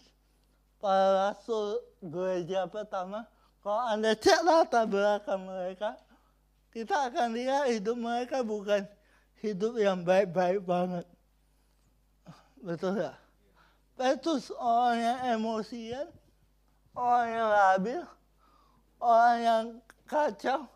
para 0.79 1.33
rasul 1.35 1.83
gereja 1.99 2.69
pertama, 2.71 3.27
kalau 3.63 3.83
Anda 3.95 4.19
cek 4.19 4.43
latar 4.43 4.91
belakang 4.91 5.47
mereka, 5.47 5.95
kita 6.75 7.07
akan 7.07 7.39
lihat 7.39 7.71
hidup 7.71 7.95
mereka 7.95 8.43
bukan 8.43 8.83
hidup 9.39 9.79
yang 9.79 10.03
baik-baik 10.03 10.67
banget. 10.67 11.07
Betul 12.59 13.07
ya? 13.07 13.15
Petrus 13.95 14.51
orang 14.59 14.99
yang 14.99 15.19
emosian, 15.39 16.07
orang 16.91 17.29
yang 17.31 17.49
labil, 17.55 18.03
orang 18.99 19.39
yang 19.39 19.65
kacau. 20.11 20.67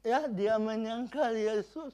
Ya, 0.00 0.24
dia 0.32 0.56
menyangka 0.56 1.28
Yesus 1.36 1.92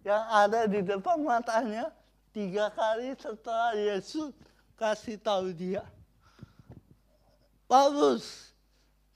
yang 0.00 0.24
ada 0.32 0.64
di 0.64 0.80
depan 0.80 1.20
matanya 1.20 1.92
tiga 2.32 2.72
kali 2.72 3.12
setelah 3.20 3.76
Yesus 3.76 4.32
kasih 4.80 5.20
tahu 5.20 5.52
dia. 5.52 5.84
Paulus, 7.68 8.50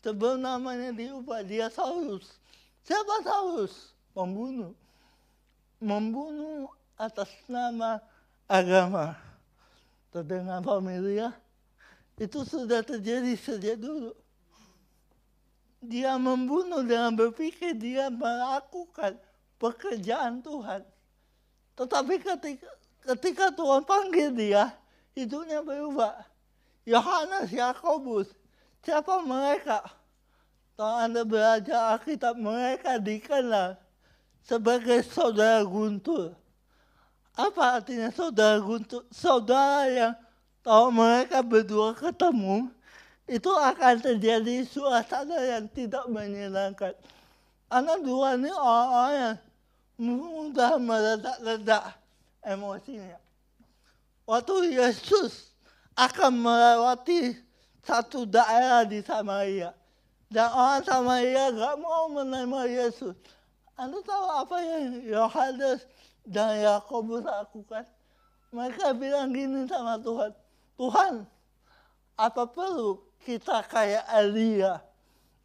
sebelum 0.05 0.45
namanya 0.45 0.93
diubah, 0.93 1.41
dia 1.41 1.73
Saulus. 1.73 2.37
Siapa 2.85 3.25
Saulus? 3.25 3.97
Pembunuh 4.13 4.77
membunuh 5.85 6.73
atas 6.97 7.29
nama 7.45 8.01
agama. 8.49 9.13
Terdengar 10.09 10.65
familiar? 10.65 11.37
Itu 12.17 12.47
sudah 12.49 12.81
terjadi 12.81 13.37
sejak 13.37 13.77
dulu. 13.77 14.17
Dia 15.85 16.17
membunuh 16.17 16.81
dengan 16.81 17.13
berpikir 17.13 17.77
dia 17.77 18.09
melakukan 18.09 19.21
pekerjaan 19.61 20.41
Tuhan. 20.41 20.81
Tetapi 21.77 22.15
ketika, 22.23 22.71
ketika 23.13 23.47
Tuhan 23.53 23.85
panggil 23.85 24.33
dia, 24.33 24.73
hidupnya 25.13 25.61
berubah. 25.61 26.25
Yohanes, 26.87 27.51
Yakobus, 27.51 28.31
siapa 28.85 29.25
mereka? 29.25 29.81
Kalau 30.77 30.97
Anda 31.01 31.23
belajar 31.25 31.97
Alkitab, 31.97 32.37
mereka 32.37 33.01
dikenal 33.01 33.81
sebagai 34.45 35.01
saudara 35.07 35.65
guntur. 35.65 36.37
Apa 37.35 37.81
artinya 37.81 38.13
saudara 38.13 38.61
guntur? 38.61 39.03
Saudara 39.11 39.91
yang 39.91 40.15
kalau 40.63 40.93
mereka 40.93 41.41
berdua 41.41 41.97
ketemu, 41.97 42.69
itu 43.25 43.49
akan 43.49 44.01
terjadi 44.01 44.65
suasana 44.69 45.41
yang 45.41 45.65
tidak 45.73 46.05
menyenangkan. 46.09 46.93
Karena 47.69 47.95
dua 47.99 48.37
ini 48.37 48.53
orang-orang 48.53 49.15
yang 49.17 49.37
mudah 49.99 50.73
meledak-ledak 50.79 51.85
emosinya. 52.45 53.19
Waktu 54.25 54.77
Yesus 54.77 55.53
akan 55.95 56.33
melewati 56.35 57.44
satu 57.85 58.25
daerah 58.27 58.83
di 58.89 59.05
Samaria. 59.05 59.77
Dan 60.33 60.51
orang 60.51 60.83
Samaria 60.83 61.53
gak 61.55 61.77
mau 61.79 62.11
menerima 62.11 62.61
Yesus. 62.67 63.15
Anda 63.79 64.01
tahu 64.03 64.27
apa 64.31 64.57
yang 64.63 65.03
Yohanes 65.07 65.87
dan 66.27 66.65
Yakobus 66.65 67.23
lakukan? 67.23 67.85
Mereka 68.55 68.95
bilang 68.95 69.35
gini 69.35 69.67
sama 69.67 69.99
Tuhan, 69.99 70.31
Tuhan, 70.79 71.13
apa 72.15 72.43
perlu 72.47 73.03
kita 73.27 73.67
kayak 73.67 74.07
Elia, 74.15 74.79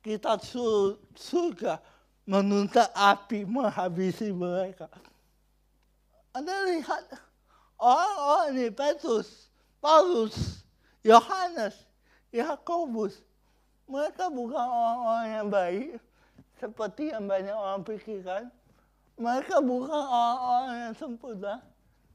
kita 0.05 0.37
surga 1.17 1.81
menuntut 2.29 2.85
api 2.93 3.49
menghabisi 3.49 4.29
mereka. 4.29 4.85
Anda 6.37 6.53
lihat 6.69 7.17
orang-orang 7.81 8.45
ini 8.53 8.67
Petrus, 8.69 9.49
Paulus, 9.81 10.61
Yohanes, 11.01 11.88
Yakobus, 12.29 13.25
mereka 13.89 14.29
bukan 14.29 14.61
orang-orang 14.61 15.27
yang 15.33 15.47
baik 15.49 15.87
seperti 16.61 17.09
yang 17.09 17.25
banyak 17.25 17.55
orang 17.55 17.81
pikirkan, 17.81 18.51
mereka 19.17 19.57
bukan 19.63 20.03
orang-orang 20.03 20.75
yang 20.85 20.95
sempurna, 20.95 21.63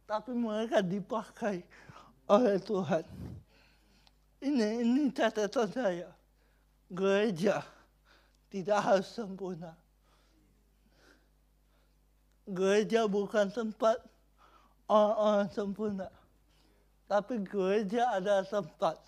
tapi 0.06 0.32
mereka 0.36 0.84
dipakai 0.84 1.64
oleh 2.28 2.56
Tuhan. 2.60 3.04
Ini 4.44 4.84
ini 4.84 5.08
catatan 5.10 5.68
saya. 5.72 6.10
Gereja 6.92 7.64
tidak 8.52 8.80
harus 8.84 9.08
sempurna. 9.08 9.72
Gereja 12.44 13.08
bukan 13.08 13.48
tempat 13.48 13.96
orang-orang 14.84 15.48
sempurna. 15.48 16.08
Tapi 17.08 17.40
gereja 17.40 18.20
adalah 18.20 18.44
tempat 18.44 19.00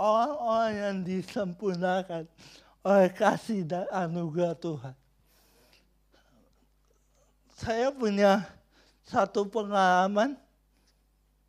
orang-orang 0.00 0.72
yang 0.72 0.96
disempurnakan 1.04 2.24
oleh 2.80 3.12
kasih 3.12 3.68
dan 3.68 3.84
anugerah 3.92 4.56
Tuhan. 4.56 4.96
Saya 7.60 7.92
punya 7.92 8.48
satu 9.04 9.44
pengalaman 9.44 10.32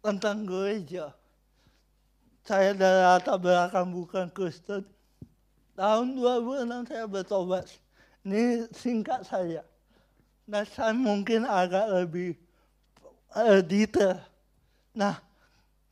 tentang 0.03 0.43
gereja. 0.43 1.15
saya 2.41 2.73
dari 2.73 2.99
latar 3.05 3.37
belakang 3.37 3.93
bukan 3.93 4.27
Kristen. 4.33 4.83
Tahun 5.77 6.07
2006 6.17 6.89
saya 6.89 7.05
bertobat. 7.07 7.69
Ini 8.25 8.67
singkat 8.75 9.23
saya. 9.23 9.63
Dan 10.43 10.65
saya 10.67 10.91
mungkin 10.91 11.45
agak 11.45 11.85
lebih 12.01 12.35
uh, 13.37 13.61
detail. 13.61 14.19
Nah, 14.91 15.21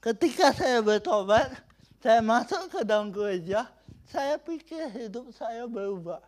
ketika 0.03 0.51
saya 0.51 0.81
bertobat, 0.81 1.68
saya 1.99 2.23
masuk 2.23 2.71
ke 2.71 2.79
dalam 2.87 3.11
gereja, 3.11 3.67
saya 4.07 4.39
pikir 4.39 4.87
hidup 4.95 5.35
saya 5.35 5.67
berubah. 5.67 6.23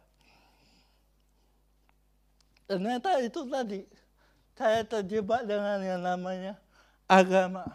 Ternyata 2.67 3.23
itu 3.23 3.41
tadi, 3.47 3.81
saya 4.55 4.83
terjebak 4.83 5.47
dengan 5.47 5.79
yang 5.79 6.03
namanya 6.03 6.59
agama. 7.07 7.67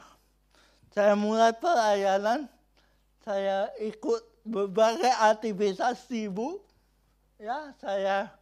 Saya 0.93 1.17
mulai 1.17 1.53
pelayanan, 1.57 2.49
saya 3.25 3.73
ikut 3.81 4.25
berbagai 4.45 5.13
aktivitas 5.33 6.05
sibuk. 6.09 6.65
Ya, 7.37 7.73
saya 7.81 8.33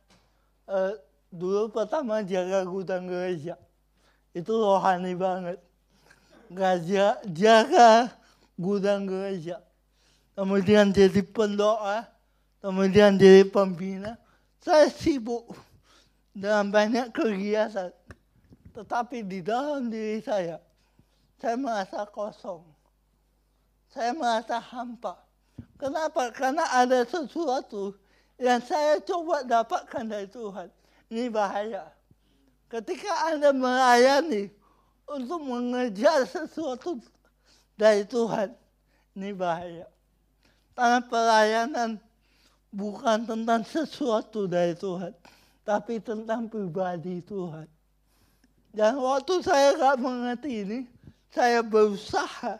eh, 0.70 0.94
dulu 1.30 1.70
pertama 1.70 2.22
jaga 2.22 2.62
gudang 2.62 3.06
gereja. 3.10 3.58
Itu 4.34 4.54
rohani 4.54 5.14
banget. 5.14 5.58
Gajah, 6.50 7.22
jaga 7.34 8.14
gudang 8.58 9.06
gereja. 9.06 9.62
Kemudian 10.34 10.90
jadi 10.90 11.22
pendoa, 11.22 12.06
kemudian 12.58 13.14
jadi 13.14 13.46
pembina. 13.46 14.18
Saya 14.58 14.90
sibuk 14.90 15.54
dengan 16.34 16.70
banyak 16.72 17.14
kegiatan. 17.14 17.94
Tetapi 18.74 19.22
di 19.22 19.38
dalam 19.38 19.86
diri 19.86 20.18
saya, 20.18 20.58
saya 21.38 21.54
merasa 21.54 22.02
kosong. 22.10 22.66
Saya 23.94 24.10
merasa 24.10 24.58
hampa. 24.58 25.14
Kenapa? 25.78 26.34
Karena 26.34 26.66
ada 26.74 27.06
sesuatu 27.06 27.94
yang 28.34 28.58
saya 28.58 28.98
coba 28.98 29.46
dapatkan 29.46 30.02
dari 30.02 30.26
Tuhan. 30.26 30.66
Ini 31.06 31.30
bahaya. 31.30 31.94
Ketika 32.66 33.30
Anda 33.30 33.54
melayani 33.54 34.50
untuk 35.06 35.38
mengejar 35.46 36.26
sesuatu 36.26 36.98
dari 37.74 38.06
Tuhan, 38.06 38.54
ini 39.18 39.30
bahaya. 39.34 39.86
Karena 40.74 40.98
pelayanan 41.02 41.90
bukan 42.74 43.22
tentang 43.22 43.62
sesuatu 43.62 44.50
dari 44.50 44.74
Tuhan, 44.74 45.14
tapi 45.62 46.02
tentang 46.02 46.50
pribadi 46.50 47.22
Tuhan. 47.22 47.70
Dan 48.74 48.98
waktu 48.98 49.38
saya 49.38 49.78
gak 49.78 50.02
mengerti 50.02 50.66
ini, 50.66 50.78
saya 51.30 51.62
berusaha 51.62 52.58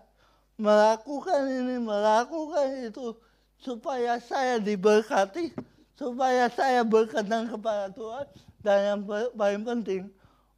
melakukan 0.54 1.42
ini, 1.50 1.82
melakukan 1.82 2.86
itu, 2.86 3.18
supaya 3.58 4.22
saya 4.22 4.62
diberkati, 4.62 5.50
supaya 5.98 6.46
saya 6.54 6.86
berkenan 6.86 7.50
kepada 7.50 7.90
Tuhan, 7.90 8.26
dan 8.62 8.78
yang 8.86 9.00
paling 9.34 9.66
penting, 9.66 10.02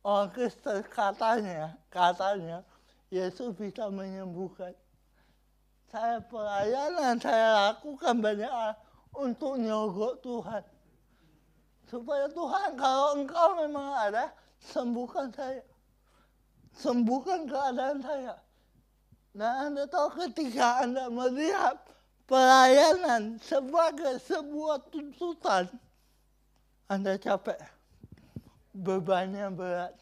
orang 0.04 0.28
Kristen 0.36 0.84
katanya, 0.92 1.72
katanya, 1.88 2.60
Yesus 3.10 3.54
bisa 3.54 3.86
menyembuhkan. 3.90 4.74
Saya 5.90 6.18
pelayanan, 6.26 7.16
saya 7.22 7.70
lakukan 7.70 8.18
banyak 8.18 8.50
hal 8.50 8.74
untuk 9.14 9.56
nyogok 9.56 10.18
Tuhan. 10.20 10.64
Supaya 11.86 12.26
Tuhan, 12.26 12.74
kalau 12.74 13.14
engkau 13.14 13.48
memang 13.62 13.94
ada, 13.94 14.34
sembuhkan 14.58 15.30
saya 15.30 15.62
sembuhkan 16.76 17.48
keadaan 17.48 17.98
saya. 18.04 18.34
Nah, 19.36 19.68
Anda 19.68 19.84
tahu 19.88 20.16
ketika 20.16 20.84
Anda 20.84 21.12
melihat 21.12 21.76
pelayanan 22.28 23.36
sebagai 23.40 24.20
sebuah 24.24 24.88
tuntutan, 24.92 25.68
Anda 26.88 27.20
capek, 27.20 27.60
bebannya 28.72 29.52
berat. 29.52 29.96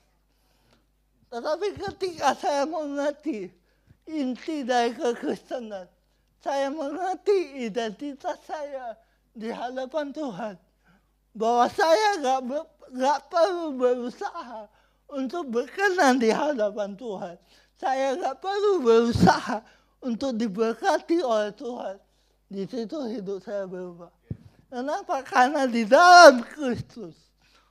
Tetapi 1.34 1.74
ketika 1.74 2.30
saya 2.38 2.62
mengerti 2.62 3.50
inti 4.06 4.62
dari 4.62 4.94
kekristenan, 4.94 5.90
saya 6.38 6.70
mengerti 6.70 7.66
identitas 7.66 8.38
saya 8.46 8.94
di 9.34 9.50
hadapan 9.50 10.14
Tuhan, 10.14 10.54
bahwa 11.34 11.66
saya 11.74 12.22
gak, 12.22 12.40
gak 12.94 13.18
perlu 13.26 13.74
berusaha 13.74 14.70
untuk 15.10 15.50
berkenan 15.50 16.22
di 16.22 16.30
hadapan 16.30 16.94
Tuhan. 16.94 17.34
Saya 17.74 18.14
nggak 18.14 18.38
perlu 18.38 18.86
berusaha 18.86 19.58
untuk 19.98 20.38
diberkati 20.38 21.18
oleh 21.18 21.50
Tuhan. 21.50 21.98
Di 22.46 22.62
situ 22.70 22.98
hidup 23.10 23.42
saya 23.42 23.66
berubah. 23.66 24.14
Kenapa? 24.70 25.26
Karena 25.26 25.66
di 25.66 25.82
dalam 25.82 26.46
Kristus, 26.46 27.18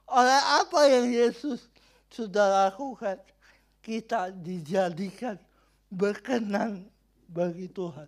oleh 0.03 0.39
apa 0.59 0.83
yang 0.91 1.07
Yesus 1.07 1.63
sudah 2.11 2.67
lakukan, 2.67 3.15
kita 3.83 4.31
dijadikan 4.31 5.35
berkenan 5.91 6.87
bagi 7.27 7.67
Tuhan. 7.67 8.07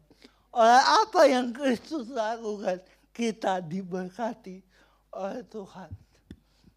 Oleh 0.55 0.83
apa 1.03 1.21
yang 1.27 1.51
Kristus 1.51 2.07
lakukan, 2.07 2.79
kita 3.11 3.59
diberkati 3.59 4.63
oleh 5.11 5.43
Tuhan. 5.51 5.91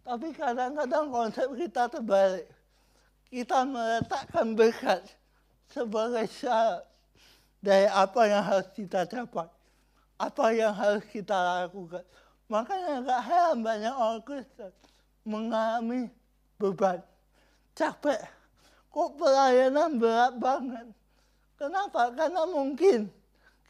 Tapi 0.02 0.28
kadang-kadang 0.34 1.14
konsep 1.14 1.46
kita 1.54 1.86
terbalik. 1.86 2.50
Kita 3.28 3.62
meletakkan 3.62 4.56
berkat 4.58 5.04
sebagai 5.68 6.26
syarat 6.32 6.82
dari 7.62 7.86
apa 7.86 8.20
yang 8.26 8.42
harus 8.42 8.68
kita 8.74 9.06
capai. 9.06 9.46
Apa 10.18 10.50
yang 10.50 10.74
harus 10.74 11.06
kita 11.06 11.36
lakukan. 11.36 12.02
Makanya 12.50 13.04
gak 13.04 13.22
heran 13.28 13.58
banyak 13.62 13.94
orang 13.94 14.24
Kristen 14.24 14.72
mengalami 15.28 16.08
beban. 16.56 17.04
Capek. 17.76 18.37
Kok 18.98 19.14
pelayanan 19.14 19.94
berat 19.94 20.34
banget. 20.42 20.90
Kenapa? 21.54 22.10
Karena 22.18 22.42
mungkin 22.50 23.06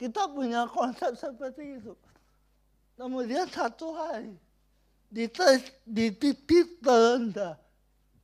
kita 0.00 0.24
punya 0.24 0.64
konsep 0.64 1.12
seperti 1.20 1.76
itu. 1.76 1.92
Kemudian 2.96 3.44
satu 3.52 3.92
hari 3.92 4.32
di, 5.12 5.28
di 5.84 6.06
titik 6.16 6.80
terendah 6.80 7.60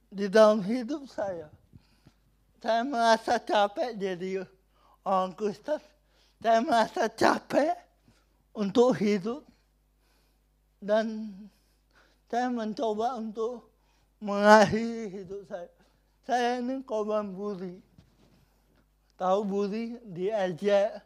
di 0.09 0.33
dalam 0.33 0.65
hidup 0.65 1.05
saya. 1.05 1.53
Saya 2.65 2.81
merasa 2.89 3.37
capek 3.37 4.01
jadi 4.01 4.49
orang 5.05 5.37
Kristen. 5.37 5.85
Saya 6.41 6.65
merasa 6.65 7.05
capek 7.13 7.77
untuk 8.57 8.97
hidup. 8.97 9.45
Dan 10.81 11.37
saya 12.33 12.49
mencoba 12.49 13.21
untuk 13.21 13.69
mengakhiri 14.25 15.21
hidup 15.21 15.45
saya. 15.53 15.84
Saya 16.25 16.65
ini 16.65 16.81
korban 16.89 17.37
bully. 17.37 17.85
Tahu 19.21 19.45
bully, 19.45 20.01
diajak, 20.09 21.05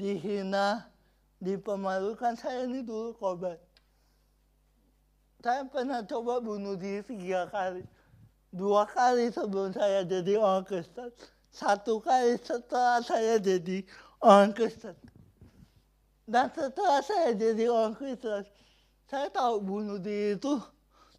dihina, 0.00 0.88
dipermalukan. 1.36 2.32
Saya 2.40 2.64
ini 2.64 2.80
dulu 2.80 3.12
korban. 3.20 3.60
Saya 5.44 5.68
pernah 5.68 6.00
coba 6.08 6.40
bunuh 6.40 6.80
diri 6.80 7.04
tiga 7.04 7.44
kali. 7.52 7.84
Dua 8.48 8.88
kali 8.88 9.28
sebelum 9.28 9.76
saya 9.76 10.00
jadi 10.00 10.40
orang 10.40 10.64
Kristen. 10.64 11.12
Satu 11.52 12.00
kali 12.00 12.40
setelah 12.40 13.04
saya 13.04 13.36
jadi 13.36 13.84
orang 14.24 14.56
Kristen. 14.56 14.96
Dan 16.24 16.48
setelah 16.56 17.04
saya 17.04 17.36
jadi 17.36 17.68
orang 17.68 17.92
Kristen, 17.92 18.48
saya 19.04 19.28
tahu 19.28 19.60
bunuh 19.60 20.00
diri 20.00 20.40
itu 20.40 20.56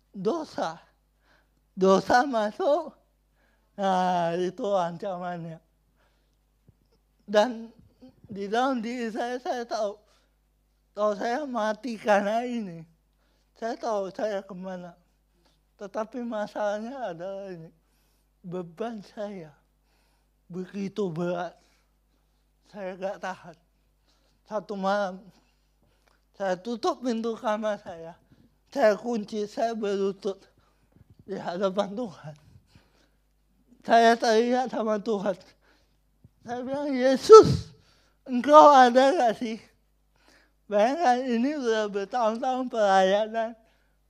dosa. 0.10 0.82
Dosa 1.78 2.26
masuk, 2.26 2.98
nah 3.76 4.32
itu 4.36 4.66
ancamannya. 4.72 5.60
Dan 7.26 7.74
di 8.30 8.46
dalam 8.50 8.82
diri 8.82 9.10
saya, 9.10 9.38
saya 9.42 9.64
tahu, 9.66 9.98
kalau 10.94 11.14
saya 11.18 11.44
mati 11.46 11.98
karena 11.98 12.46
ini, 12.46 12.86
saya 13.58 13.76
tahu 13.76 14.12
saya 14.12 14.44
ke 14.46 14.54
mana. 14.54 14.94
Tetapi 15.76 16.24
masalahnya 16.24 17.12
adalah 17.12 17.52
ini. 17.52 17.72
Beban 18.46 19.02
saya 19.02 19.52
begitu 20.46 21.10
berat. 21.10 21.58
Saya 22.70 22.94
gak 22.96 23.18
tahan. 23.18 23.58
Satu 24.46 24.78
malam, 24.78 25.18
saya 26.38 26.54
tutup 26.54 27.02
pintu 27.02 27.34
kamar 27.34 27.82
saya. 27.82 28.14
Saya 28.70 28.94
kunci, 28.94 29.50
saya 29.50 29.74
berlutut 29.74 30.38
di 31.26 31.34
hadapan 31.40 31.98
Tuhan. 31.98 32.36
Saya 33.86 34.18
teriak 34.18 34.74
sama 34.74 34.98
Tuhan. 34.98 35.38
Saya 36.42 36.60
bilang, 36.66 36.90
Yesus, 36.90 37.70
engkau 38.26 38.74
ada 38.74 39.14
gak 39.14 39.38
sih? 39.38 39.62
Bayangkan 40.66 41.22
ini 41.22 41.54
sudah 41.62 41.86
bertahun-tahun 41.94 42.66
pelayanan, 42.74 43.54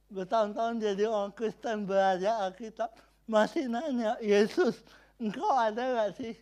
bertahun-tahun 0.08 0.80
jadi 0.80 1.12
orang 1.12 1.36
Kristen 1.36 1.84
belajar 1.84 2.48
Alkitab, 2.48 2.96
masih 3.28 3.68
nanya, 3.68 4.16
Yesus, 4.24 4.80
engkau 5.20 5.52
ada 5.52 5.84
gak 5.84 6.12
sih? 6.16 6.40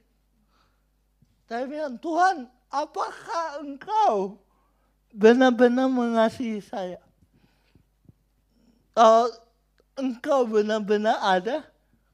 Saya 1.50 1.66
bilang, 1.66 1.98
Tuhan, 1.98 2.46
apakah 2.70 3.66
engkau 3.66 4.38
benar-benar 5.10 5.90
mengasihi 5.90 6.62
saya? 6.62 7.02
Kalau 8.94 9.34
engkau 9.98 10.46
benar-benar 10.46 11.18
ada, 11.18 11.66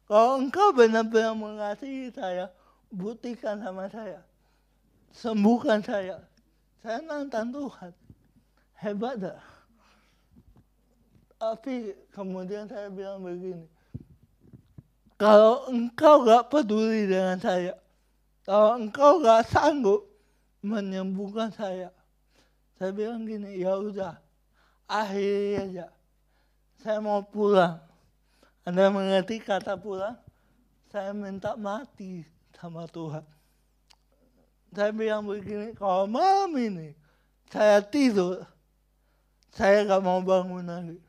kalau 0.10 0.42
engkau 0.42 0.74
benar-benar 0.74 1.38
mengasihi 1.38 2.10
saya, 2.10 2.50
buktikan 2.90 3.62
sama 3.62 3.86
saya. 3.94 4.26
Sembuhkan 5.14 5.86
saya. 5.86 6.18
Saya 6.82 6.98
nantang 7.06 7.54
Tuhan. 7.54 7.94
Hebat 8.74 9.22
dah. 9.22 9.38
Tapi 11.38 11.94
kemudian 12.10 12.66
saya 12.66 12.90
bilang 12.90 13.22
begini. 13.22 13.70
Kalau 15.22 15.70
engkau 15.70 16.26
gak 16.26 16.50
peduli 16.50 17.06
dengan 17.06 17.38
saya, 17.38 17.78
kalau 18.50 18.82
engkau 18.82 19.22
gak 19.22 19.46
sanggup 19.46 20.10
menyembuhkan 20.66 21.54
saya, 21.54 21.94
saya 22.82 22.96
bilang 22.96 23.30
gini, 23.30 23.62
ya 23.62 23.78
udah, 23.78 24.18
akhiri 24.90 25.70
aja. 25.70 25.92
Saya 26.82 26.98
mau 26.98 27.22
pulang. 27.22 27.89
Anda 28.70 28.94
mengerti 28.94 29.42
kata 29.42 29.82
pulang? 29.82 30.14
Saya 30.94 31.10
minta 31.10 31.58
mati 31.58 32.22
sama 32.54 32.86
Tuhan. 32.86 33.26
Saya 34.70 34.94
bilang 34.94 35.26
begini, 35.26 35.74
kalau 35.74 36.06
malam 36.06 36.54
ini 36.54 36.94
saya 37.50 37.82
tidur, 37.82 38.46
saya 39.50 39.90
gak 39.90 40.06
mau 40.06 40.22
bangun 40.22 40.70
lagi. 40.70 41.02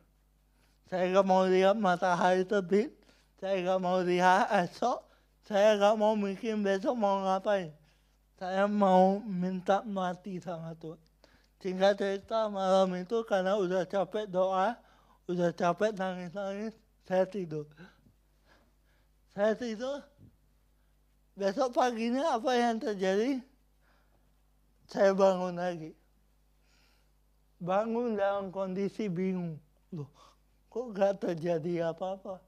Saya 0.89 1.13
gak 1.13 1.29
mau 1.29 1.45
lihat 1.45 1.77
matahari 1.77 2.49
terbit, 2.49 2.97
saya 3.37 3.61
gak 3.61 3.81
mau 3.85 4.01
lihat 4.01 4.49
esok, 4.65 5.05
saya 5.45 5.77
gak 5.77 6.01
mau 6.01 6.17
mikir 6.17 6.57
besok 6.57 6.97
mau 6.97 7.21
ngapain. 7.29 7.77
Saya 8.41 8.65
mau 8.65 9.21
minta 9.21 9.85
mati 9.85 10.41
sama 10.41 10.73
Tuhan. 10.81 10.97
Singkat 11.61 11.93
cerita 12.01 12.49
malam 12.49 12.89
itu 12.97 13.21
karena 13.29 13.53
udah 13.61 13.85
capek 13.85 14.25
doa, 14.33 14.81
udah 15.29 15.53
capek 15.53 15.93
nangis-nangis, 15.93 16.73
saya 17.11 17.27
tidur. 17.27 17.67
Saya 19.35 19.59
tidur, 19.59 19.99
besok 21.35 21.75
paginya 21.75 22.39
apa 22.39 22.55
yang 22.55 22.79
terjadi? 22.79 23.43
Saya 24.87 25.11
bangun 25.11 25.59
lagi. 25.59 25.91
Bangun 27.59 28.15
dalam 28.15 28.55
kondisi 28.55 29.11
bingung. 29.11 29.59
Loh, 29.91 30.07
kok 30.71 30.95
gak 30.95 31.19
terjadi 31.19 31.91
apa-apa? 31.91 32.39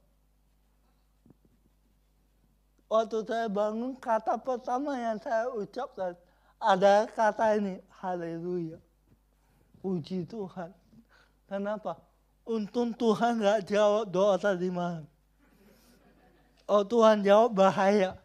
Waktu 2.87 3.19
saya 3.27 3.51
bangun, 3.51 3.99
kata 3.99 4.39
pertama 4.39 4.95
yang 4.95 5.19
saya 5.19 5.51
ucapkan 5.51 6.15
ada 6.55 7.03
kata 7.11 7.59
ini, 7.59 7.83
haleluya. 7.99 8.79
Puji 9.83 10.23
Tuhan. 10.23 10.71
Kenapa? 11.51 11.99
Untung 12.43 12.91
Tuhan 12.91 13.39
gak 13.39 13.71
jawab 13.71 14.11
doa 14.11 14.35
tadi 14.35 14.67
malam. 14.67 15.07
Oh 16.67 16.83
Tuhan 16.83 17.23
jawab 17.23 17.55
bahaya. 17.55 18.19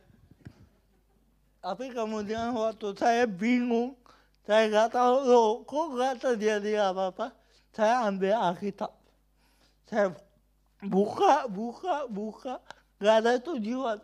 Tapi 1.62 1.90
kemudian 1.94 2.54
waktu 2.54 2.94
saya 2.98 3.30
bingung, 3.30 3.94
saya 4.42 4.66
gak 4.70 4.98
tahu 4.98 5.16
loh, 5.26 5.50
kok 5.62 5.86
gak 5.94 6.14
terjadi 6.18 6.90
apa-apa. 6.90 7.30
Saya 7.70 8.10
ambil 8.10 8.34
Alkitab. 8.34 8.90
Saya 9.86 10.10
buka, 10.82 11.46
buka, 11.46 12.10
buka. 12.10 12.54
Gak 12.98 13.22
ada 13.22 13.38
tujuan. 13.38 14.02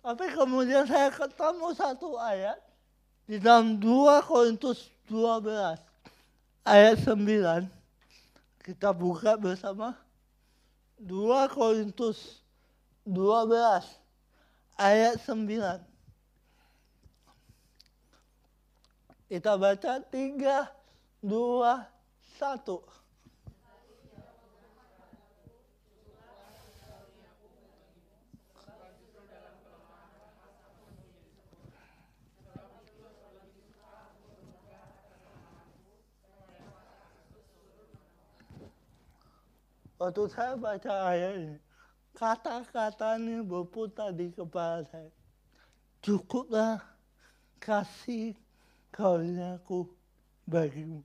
Tapi 0.00 0.32
kemudian 0.32 0.88
saya 0.88 1.12
ketemu 1.12 1.76
satu 1.76 2.16
ayat 2.16 2.56
di 3.28 3.36
dalam 3.36 3.76
2 3.76 4.24
Korintus 4.24 4.88
12 5.12 5.76
ayat 6.64 6.96
9. 7.04 7.79
Kita 8.60 8.92
buka 8.92 9.40
bersama. 9.40 9.96
2 11.00 11.48
Korintus 11.48 12.44
12 13.08 13.56
ayat 14.76 15.16
9. 15.24 15.80
Kita 19.30 19.56
baca 19.56 19.92
3, 20.12 20.68
2, 21.24 21.86
1. 22.36 22.99
Waktu 40.00 40.32
saya 40.32 40.56
baca 40.56 41.12
ayat 41.12 41.32
ini, 41.36 41.56
kata-kata 42.16 43.20
ini 43.20 43.44
berputar 43.44 44.16
di 44.16 44.32
kepala 44.32 44.80
saya. 44.88 45.12
Cukuplah 46.00 46.80
kasih 47.60 48.32
karuniaku 48.88 49.92
bagimu. 50.48 51.04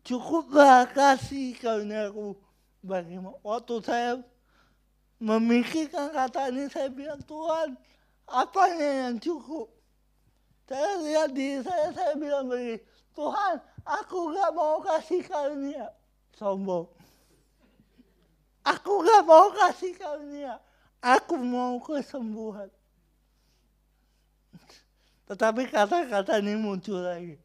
Cukuplah 0.00 0.88
kasih 0.88 1.52
karuniaku 1.60 2.32
bagimu. 2.80 3.36
Waktu 3.44 3.74
saya 3.84 4.12
memikirkan 5.20 6.08
kata 6.08 6.48
ini, 6.48 6.64
saya 6.72 6.88
bilang, 6.88 7.20
Tuhan, 7.20 7.76
apanya 8.24 8.88
yang 9.04 9.20
cukup? 9.20 9.68
Saya 10.64 10.96
lihat 11.04 11.28
diri 11.36 11.60
saya, 11.60 11.92
saya 11.92 12.16
bilang 12.16 12.48
begini, 12.48 12.80
Tuhan, 13.12 13.60
aku 13.84 14.32
gak 14.32 14.50
mau 14.56 14.80
kasih 14.80 15.20
karunia. 15.28 15.92
Sombong. 16.40 16.88
Aku 18.64 19.00
gak 19.00 19.22
mau 19.24 19.48
kasih 19.52 19.96
karunia. 19.96 20.60
Aku 21.00 21.40
mau 21.40 21.80
kesembuhan. 21.80 22.68
Tetapi 25.30 25.70
kata-kata 25.70 26.42
ini 26.42 26.58
muncul 26.58 27.00
lagi. 27.00 27.40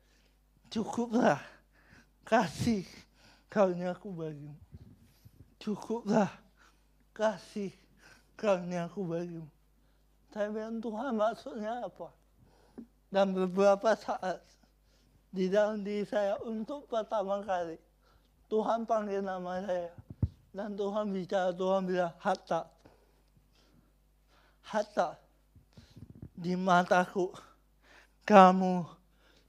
Cukuplah 0.74 1.40
kasih 2.28 2.84
karunia 3.48 3.96
aku 3.96 4.12
bagimu. 4.12 4.58
Cukuplah 5.62 6.34
kasih 7.16 7.72
karunia 8.36 8.92
aku 8.92 9.06
bagimu. 9.06 9.48
Saya 10.36 10.52
bilang 10.52 10.84
Tuhan 10.84 11.16
maksudnya 11.16 11.88
apa? 11.88 12.12
Dan 13.08 13.32
beberapa 13.32 13.96
saat 13.96 14.44
di 15.36 15.52
dalam 15.52 15.80
diri 15.84 16.04
saya 16.08 16.40
untuk 16.48 16.88
pertama 16.88 17.44
kali 17.44 17.76
Tuhan 18.48 18.88
panggil 18.88 19.20
nama 19.20 19.60
saya 19.68 19.92
dan 20.56 20.72
Tuhan 20.72 21.12
bicara, 21.12 21.52
Tuhan 21.52 21.84
bilang, 21.84 22.16
hatta. 22.16 22.64
Hatta. 24.64 25.20
Di 26.32 26.56
mataku, 26.56 27.36
kamu 28.24 28.88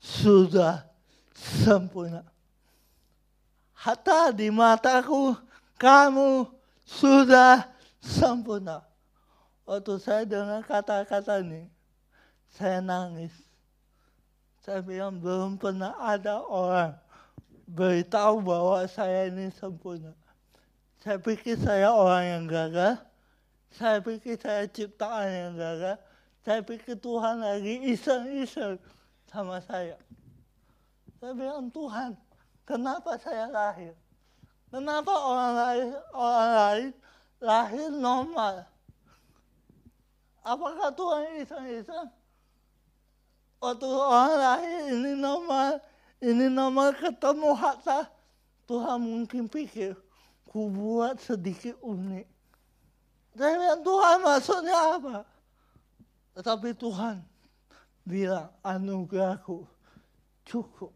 sudah 0.03 0.83
sempurna. 1.31 2.27
Hatta 3.71 4.35
di 4.35 4.51
mataku, 4.51 5.39
kamu 5.79 6.51
sudah 6.83 7.71
sempurna. 8.03 8.83
Waktu 9.63 10.03
saya 10.03 10.27
dengar 10.27 10.67
kata-kata 10.67 11.39
ini, 11.39 11.71
saya 12.51 12.83
nangis. 12.83 13.35
Saya 14.67 14.83
bilang 14.83 15.23
belum 15.23 15.55
pernah 15.55 15.95
ada 16.03 16.43
orang 16.43 16.99
beritahu 17.71 18.43
bahwa 18.43 18.83
saya 18.91 19.31
ini 19.31 19.55
sempurna. 19.55 20.11
Saya 21.07 21.23
pikir 21.23 21.55
saya 21.63 21.95
orang 21.95 22.25
yang 22.27 22.45
gagal. 22.51 22.99
Saya 23.71 24.03
pikir 24.03 24.35
saya 24.43 24.67
ciptaan 24.67 25.31
yang 25.31 25.55
gagal. 25.55 26.03
Saya 26.43 26.67
pikir 26.67 26.99
Tuhan 26.99 27.47
lagi 27.47 27.79
iseng-iseng 27.95 28.75
sama 29.31 29.63
saya. 29.63 29.95
Saya 31.23 31.31
bilang, 31.31 31.71
Tuhan, 31.71 32.19
kenapa 32.67 33.15
saya 33.23 33.47
lahir? 33.47 33.95
Kenapa 34.67 35.15
orang 35.15 35.53
lain, 35.55 35.89
orang 36.11 36.51
lain 36.59 36.91
lahir 37.39 37.89
normal? 37.95 38.55
Apakah 40.43 40.91
Tuhan 40.91 41.23
iseng-iseng? 41.39 42.11
Waktu 43.63 43.87
orang 43.87 44.35
lahir 44.43 44.79
ini 44.91 45.15
normal, 45.15 45.79
ini 46.19 46.51
normal 46.51 46.99
ketemu 46.99 47.55
harta, 47.55 48.11
Tuhan 48.67 48.99
mungkin 48.99 49.47
pikir, 49.47 49.95
ku 50.49 50.71
buat 50.71 51.19
sedikit 51.21 51.77
unik. 51.83 52.27
Bilang, 53.37 53.85
Tuhan 53.85 54.17
maksudnya 54.25 54.79
apa? 54.97 55.17
Tetapi 56.33 56.73
Tuhan 56.73 57.21
bilang, 58.07 58.49
anugerahku 58.65 59.69
cukup. 60.49 60.95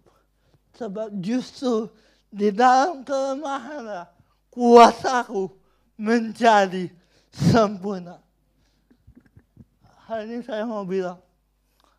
Sebab 0.78 1.12
justru 1.20 1.92
di 2.32 2.48
dalam 2.54 3.04
kelemahan 3.04 4.08
kuasaku 4.48 5.52
menjadi 6.00 6.88
sempurna. 7.30 8.18
Hari 10.10 10.26
ini 10.26 10.38
saya 10.42 10.66
mau 10.66 10.82
bilang, 10.82 11.22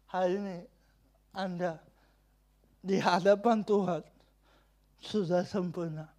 hari 0.04 0.36
ini 0.36 0.58
Anda 1.32 1.80
di 2.84 3.00
hadapan 3.00 3.64
Tuhan 3.64 4.04
sudah 5.00 5.48
sempurna. 5.48 6.11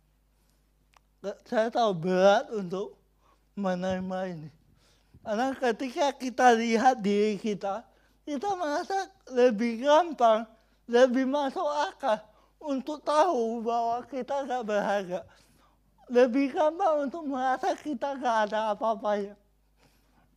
Saya 1.46 1.70
tahu 1.70 1.94
berat 1.94 2.50
untuk 2.50 2.98
menerima 3.54 4.18
ini. 4.34 4.50
Karena 5.22 5.54
ketika 5.54 6.10
kita 6.18 6.50
lihat 6.58 6.98
diri 6.98 7.38
kita, 7.38 7.86
kita 8.26 8.58
merasa 8.58 9.06
lebih 9.30 9.86
gampang, 9.86 10.42
lebih 10.90 11.22
masuk 11.30 11.62
akal 11.62 12.18
untuk 12.58 12.98
tahu 13.06 13.62
bahwa 13.62 14.02
kita 14.10 14.42
gak 14.42 14.66
berharga. 14.66 15.20
Lebih 16.10 16.50
gampang 16.50 17.06
untuk 17.06 17.22
merasa 17.30 17.70
kita 17.78 18.18
gak 18.18 18.50
ada 18.50 18.74
apa-apanya. 18.74 19.38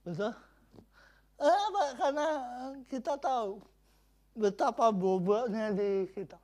Betul? 0.06 0.38
Kenapa? 1.36 1.84
Karena 1.98 2.28
kita 2.86 3.14
tahu 3.18 3.58
betapa 4.38 4.94
bobotnya 4.94 5.74
diri 5.74 6.06
kita. 6.14 6.38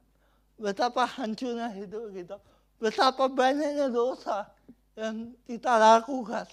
Betapa 0.57 1.05
hancurnya 1.05 1.69
hidup 1.69 2.09
kita. 2.09 2.41
Betapa 2.81 3.29
banyaknya 3.29 3.93
dosa 3.93 4.49
yang 4.97 5.37
kita 5.45 5.77
lakukan. 5.77 6.49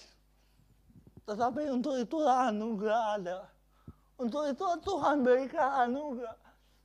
Tetapi 1.25 1.73
untuk 1.73 1.97
itulah 1.97 2.53
anugerah 2.53 3.03
ada. 3.17 3.39
Untuk 4.21 4.45
itu 4.45 4.67
Tuhan 4.85 5.25
berikan 5.25 5.89
anugerah. 5.89 6.37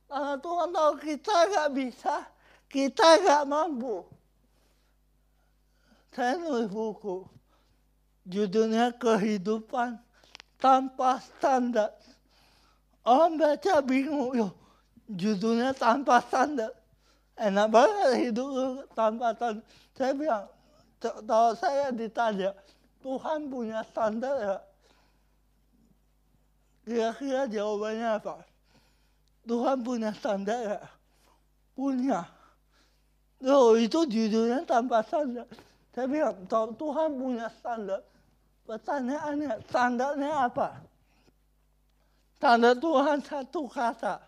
Karena 0.08 0.34
Tuhan 0.40 0.68
tahu 0.72 0.92
kita 1.04 1.36
gak 1.52 1.70
bisa, 1.76 2.14
kita 2.72 3.20
gak 3.20 3.44
mampu. 3.44 4.00
Saya 6.14 6.38
nulis 6.40 6.70
buku, 6.70 7.26
judulnya 8.24 8.94
Kehidupan 8.96 9.98
Tanpa 10.56 11.18
Standar. 11.20 11.92
Orang 13.04 13.36
baca 13.36 13.84
bingung, 13.84 14.32
yo, 14.32 14.48
judulnya 15.12 15.76
tanpa 15.76 16.24
standar. 16.24 16.72
Enak 17.34 17.66
banget 17.66 18.10
hidup 18.30 18.86
tanpa 18.94 19.34
standar. 19.34 19.66
Saya 19.98 20.12
bilang, 20.14 20.46
kalau 21.02 21.52
saya 21.58 21.90
ditanya, 21.90 22.54
Tuhan 23.02 23.50
punya 23.50 23.82
standar 23.90 24.34
ya? 24.38 24.56
Kira-kira 26.84 27.42
jawabannya 27.50 28.08
apa? 28.22 28.34
Tuhan 29.44 29.78
punya 29.82 30.10
standar 30.14 30.58
ya? 30.62 30.80
Punya. 31.74 32.22
Loh, 33.42 33.74
itu 33.76 34.06
judulnya 34.06 34.62
tanpa 34.64 35.02
standar. 35.02 35.50
Saya 35.90 36.06
bilang, 36.06 36.36
kalau 36.46 36.70
Tuhan 36.78 37.18
punya 37.18 37.46
standar, 37.60 38.00
pertanyaannya, 38.64 39.52
standarnya 39.68 40.32
apa? 40.48 40.68
Standar 42.38 42.74
Tuhan 42.78 43.18
satu 43.20 43.62
kata, 43.68 44.22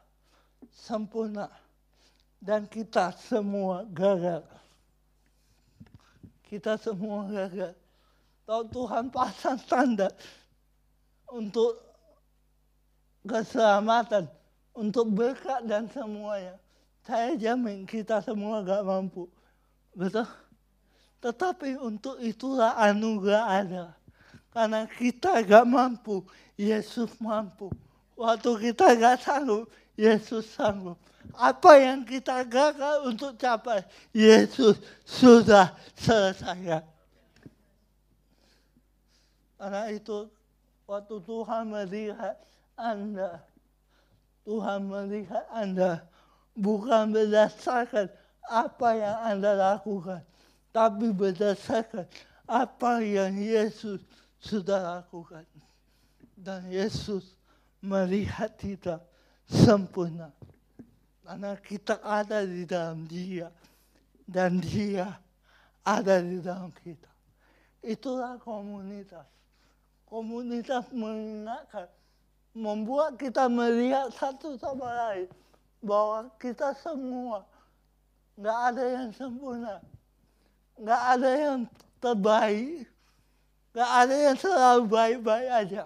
sempurna. 0.74 1.48
Dan 2.41 2.68
kita 2.70 3.11
semua 3.16 3.84
gagal. 3.91 4.45
Kita 6.47 6.78
semua 6.78 7.26
gagal. 7.26 7.74
Kalau 8.47 8.64
Tuhan 8.70 9.11
pasang 9.11 9.59
standar 9.59 10.14
untuk 11.26 11.82
keselamatan, 13.26 14.30
untuk 14.70 15.11
berkat 15.11 15.66
dan 15.66 15.91
semuanya, 15.91 16.55
saya 17.03 17.34
jamin 17.34 17.82
kita 17.82 18.22
semua 18.22 18.62
gak 18.62 18.87
mampu. 18.87 19.26
Betul? 19.95 20.30
Tetapi 21.18 21.74
untuk 21.82 22.22
itulah 22.22 22.78
anugerah 22.78 23.45
ada. 23.66 23.84
Karena 24.55 24.87
kita 24.87 25.43
gak 25.43 25.66
mampu, 25.66 26.22
Yesus 26.55 27.11
mampu. 27.18 27.72
Waktu 28.14 28.70
kita 28.70 28.95
gak 28.95 29.26
sanggup, 29.26 29.66
Yesus 29.99 30.47
sanggup. 30.55 30.97
Apa 31.37 31.76
yang 31.76 32.01
kita 32.01 32.41
gagal 32.49 33.05
untuk 33.05 33.37
capai, 33.37 33.84
Yesus 34.16 34.80
sudah 35.05 35.76
selesaikan. 35.93 36.80
Karena 39.57 39.89
itu 39.93 40.28
waktu 40.89 41.16
Tuhan 41.24 41.64
melihat 41.68 42.37
Anda, 42.76 43.41
Tuhan 44.45 44.89
melihat 44.89 45.45
Anda 45.53 46.05
bukan 46.57 47.12
berdasarkan 47.12 48.09
apa 48.49 48.89
yang 48.97 49.16
Anda 49.24 49.53
lakukan, 49.57 50.20
tapi 50.72 51.12
berdasarkan 51.12 52.05
apa 52.45 53.01
yang 53.01 53.37
Yesus 53.37 54.01
sudah 54.41 55.01
lakukan. 55.01 55.45
Dan 56.37 56.68
Yesus 56.68 57.32
melihat 57.80 58.53
kita 58.61 59.01
sempurna. 59.49 60.36
Karena 61.26 61.58
kita 61.58 61.98
ada 62.00 62.46
di 62.46 62.62
dalam 62.62 63.02
dia. 63.10 63.50
Dan 64.22 64.62
dia 64.62 65.10
ada 65.82 66.22
di 66.22 66.38
dalam 66.38 66.70
kita. 66.82 67.10
Itulah 67.82 68.38
komunitas 68.42 69.26
komunitas 70.06 70.86
mengingatkan, 70.94 71.90
membuat 72.54 73.18
kita 73.18 73.50
melihat 73.50 74.08
satu 74.14 74.54
sama 74.56 74.86
lain 74.86 75.28
bahwa 75.82 76.30
kita 76.40 76.72
semua 76.78 77.44
nggak 78.38 78.58
ada 78.72 78.84
yang 78.86 79.10
sempurna, 79.12 79.76
nggak 80.78 81.02
ada 81.18 81.30
yang 81.36 81.60
terbaik, 82.00 82.86
nggak 83.74 83.90
ada 83.92 84.14
yang 84.14 84.36
selalu 84.38 84.82
baik-baik 84.88 85.50
aja. 85.52 85.84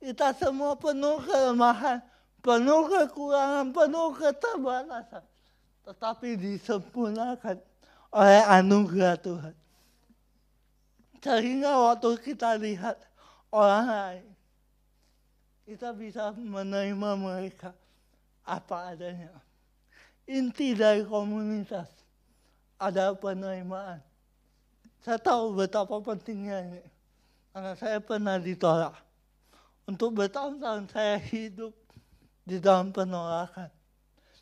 Kita 0.00 0.32
semua 0.36 0.76
penuh 0.76 1.20
kelemahan, 1.24 2.00
penuh 2.40 2.88
kekurangan, 2.88 3.72
penuh 3.72 4.08
keterbatasan. 4.16 5.24
Tetapi 5.84 6.28
disempurnakan 6.36 7.56
oleh 8.12 8.42
anugerah 8.48 9.16
Tuhan. 9.20 9.56
Sehingga 11.20 11.72
waktu 11.76 12.10
kita 12.20 12.56
lihat 12.56 12.96
orang 13.52 13.86
lain. 13.86 14.28
Kita 15.68 15.94
bisa 15.94 16.34
menerima 16.34 17.10
mereka 17.14 17.70
apa 18.42 18.90
adanya. 18.90 19.30
Inti 20.26 20.74
dari 20.74 21.06
komunitas 21.06 21.86
ada 22.80 23.14
penerimaan. 23.14 24.02
Saya 25.04 25.20
tahu 25.20 25.54
betapa 25.54 26.00
pentingnya 26.02 26.58
ini. 26.66 26.84
Karena 27.50 27.72
saya 27.76 27.98
pernah 27.98 28.38
ditolak. 28.38 28.94
Untuk 29.86 30.14
bertahun-tahun 30.14 30.86
saya 30.90 31.18
hidup 31.18 31.74
di 32.44 32.60
dalam 32.60 32.92
penolakan. 32.92 33.70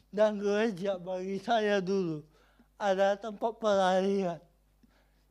Dan 0.09 0.41
gereja 0.41 0.97
bagi 0.97 1.37
saya 1.39 1.85
dulu 1.85 2.25
ada 2.81 3.19
tempat 3.19 3.53
pelarian. 3.61 4.41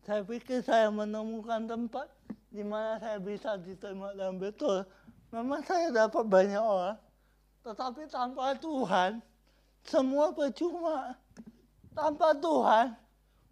Saya 0.05 0.22
pikir 0.24 0.61
saya 0.63 0.88
menemukan 0.88 1.68
tempat 1.68 2.07
di 2.53 2.61
mana 2.63 3.01
saya 3.01 3.18
bisa 3.20 3.57
diterima 3.57 4.13
dan 4.13 4.38
betul. 4.38 4.86
Memang 5.34 5.59
saya 5.68 5.91
dapat 5.91 6.24
banyak 6.24 6.61
orang, 6.61 6.95
tetapi 7.68 8.07
tanpa 8.07 8.55
Tuhan, 8.55 9.20
semua 9.84 10.32
percuma. 10.32 11.20
Tanpa 11.91 12.32
Tuhan, 12.38 12.95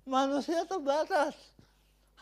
manusia 0.08 0.64
terbatas. 0.64 1.36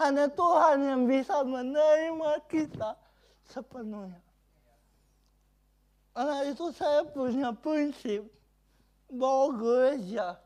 Hanya 0.02 0.26
Tuhan 0.26 0.82
yang 0.82 1.02
bisa 1.06 1.46
menerima 1.46 2.42
kita 2.50 2.98
sepenuhnya. 3.46 4.23
Karena 6.14 6.46
itu 6.46 6.70
saya 6.78 7.02
punya 7.10 7.50
prinsip 7.58 8.22
bahwa 9.10 9.58
gereja 9.58 10.38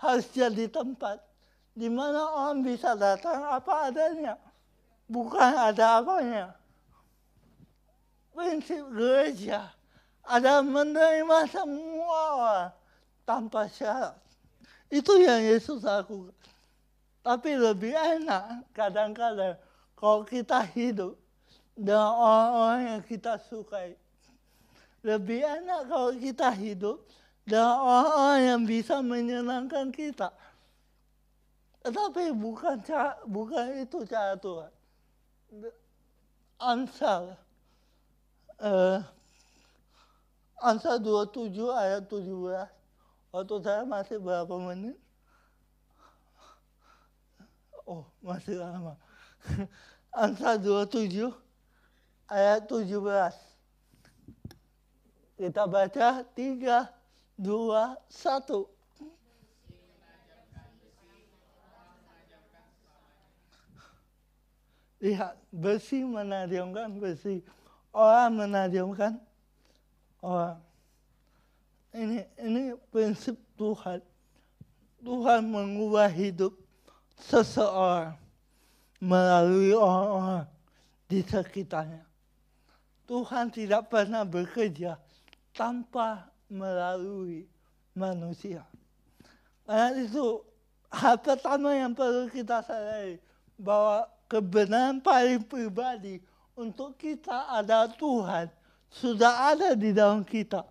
harus 0.00 0.24
jadi 0.32 0.66
tempat 0.72 1.20
di 1.76 1.92
mana 1.92 2.24
orang 2.32 2.64
bisa 2.64 2.96
datang 2.96 3.44
apa 3.44 3.92
adanya 3.92 4.40
bukan 5.12 5.52
ada 5.52 6.00
apanya. 6.00 6.56
Prinsip 8.32 8.80
gereja 8.88 9.68
ada 10.24 10.64
menerima 10.64 11.38
semua 11.52 12.20
orang 12.40 12.70
tanpa 13.28 13.68
syarat. 13.68 14.16
Itu 14.88 15.20
yang 15.20 15.44
Yesus 15.44 15.84
lakukan. 15.84 16.32
Tapi 17.22 17.54
lebih 17.54 17.92
enak 17.92 18.66
kadang-kadang 18.72 19.60
kalau 19.94 20.24
kita 20.24 20.64
hidup 20.72 21.14
dengan 21.76 22.10
orang-orang 22.16 22.82
yang 22.96 23.02
kita 23.04 23.38
sukai. 23.46 23.94
Lebih 25.02 25.42
enak 25.42 25.90
kalau 25.90 26.14
kita 26.14 26.54
hidup 26.54 27.02
dengan 27.42 27.74
orang-orang 27.82 28.40
yang 28.46 28.62
bisa 28.62 29.02
menyenangkan 29.02 29.90
kita. 29.90 30.30
Tetapi 31.82 32.30
bukan 32.38 32.78
cara, 32.86 33.18
bukan 33.26 33.82
itu 33.82 34.06
cara 34.06 34.38
Tuhan. 34.38 34.70
Ansal 36.62 37.34
uh, 38.62 39.02
Ansal 40.62 41.02
27 41.02 41.50
ayat 41.74 42.06
17 42.06 43.34
waktu 43.34 43.56
saya 43.66 43.82
masih 43.82 44.22
berapa 44.22 44.54
menit 44.62 44.94
oh 47.82 48.06
masih 48.22 48.62
lama 48.62 48.94
Ansal 50.14 50.62
27 50.62 51.34
ayat 52.30 52.62
17 52.70 53.51
kita 55.36 55.66
baca 55.66 56.24
3, 56.24 56.32
2, 56.36 57.02
dua, 57.42 57.98
satu. 58.06 58.70
Lihat, 65.02 65.34
besi 65.50 66.06
menajamkan 66.06 66.94
besi. 67.02 67.42
Orang 67.90 68.38
menajamkan 68.38 69.18
orang. 70.22 70.62
Ini 71.90 72.22
ini 72.38 72.62
prinsip 72.94 73.34
Tuhan. 73.58 73.98
Tuhan 75.02 75.42
mengubah 75.42 76.06
hidup 76.06 76.54
seseorang 77.18 78.14
melalui 79.02 79.74
orang-orang 79.74 80.46
di 81.10 81.18
sekitarnya. 81.26 82.06
Tuhan 83.10 83.50
tidak 83.50 83.90
pernah 83.90 84.22
bekerja 84.22 85.01
tanpa 85.56 86.28
melalui 86.48 87.48
manusia. 87.96 88.64
Karena 89.64 89.96
itu 90.00 90.42
hal 90.92 91.16
pertama 91.20 91.72
yang 91.72 91.96
perlu 91.96 92.28
kita 92.28 92.60
sadari 92.64 93.16
bahwa 93.56 94.04
kebenaran 94.28 95.00
paling 95.00 95.40
pribadi 95.44 96.20
untuk 96.52 96.96
kita 97.00 97.52
adalah 97.52 97.88
Tuhan 97.92 98.52
sudah 98.92 99.56
ada 99.56 99.72
di 99.72 99.92
dalam 99.96 100.20
kita. 100.20 100.68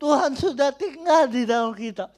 Tuhan 0.00 0.32
sudah 0.36 0.72
tinggal 0.72 1.28
di 1.28 1.44
dalam 1.44 1.72
kita. 1.76 2.08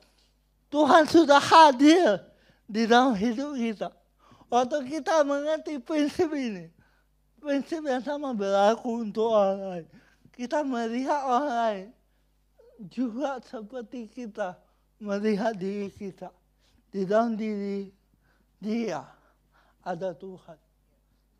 Tuhan 0.70 1.06
sudah 1.06 1.38
hadir 1.38 2.22
di 2.66 2.86
dalam 2.86 3.14
hidup 3.14 3.54
kita. 3.54 3.88
Waktu 4.46 4.78
kita 4.86 5.26
mengerti 5.26 5.78
prinsip 5.82 6.30
ini, 6.30 6.70
prinsip 7.42 7.82
yang 7.82 8.02
sama 8.02 8.30
berlaku 8.34 9.02
untuk 9.06 9.26
orang 9.30 9.60
lain. 9.62 9.86
Kita 10.36 10.60
melihat 10.60 11.24
orang 11.24 11.48
lain 11.48 11.86
juga 12.92 13.40
seperti 13.40 14.04
kita 14.04 14.60
melihat 15.00 15.56
diri 15.56 15.88
kita. 15.88 16.28
Di 16.92 17.08
dalam 17.08 17.40
diri 17.40 17.88
dia 18.60 19.00
ada 19.80 20.12
Tuhan. 20.12 20.60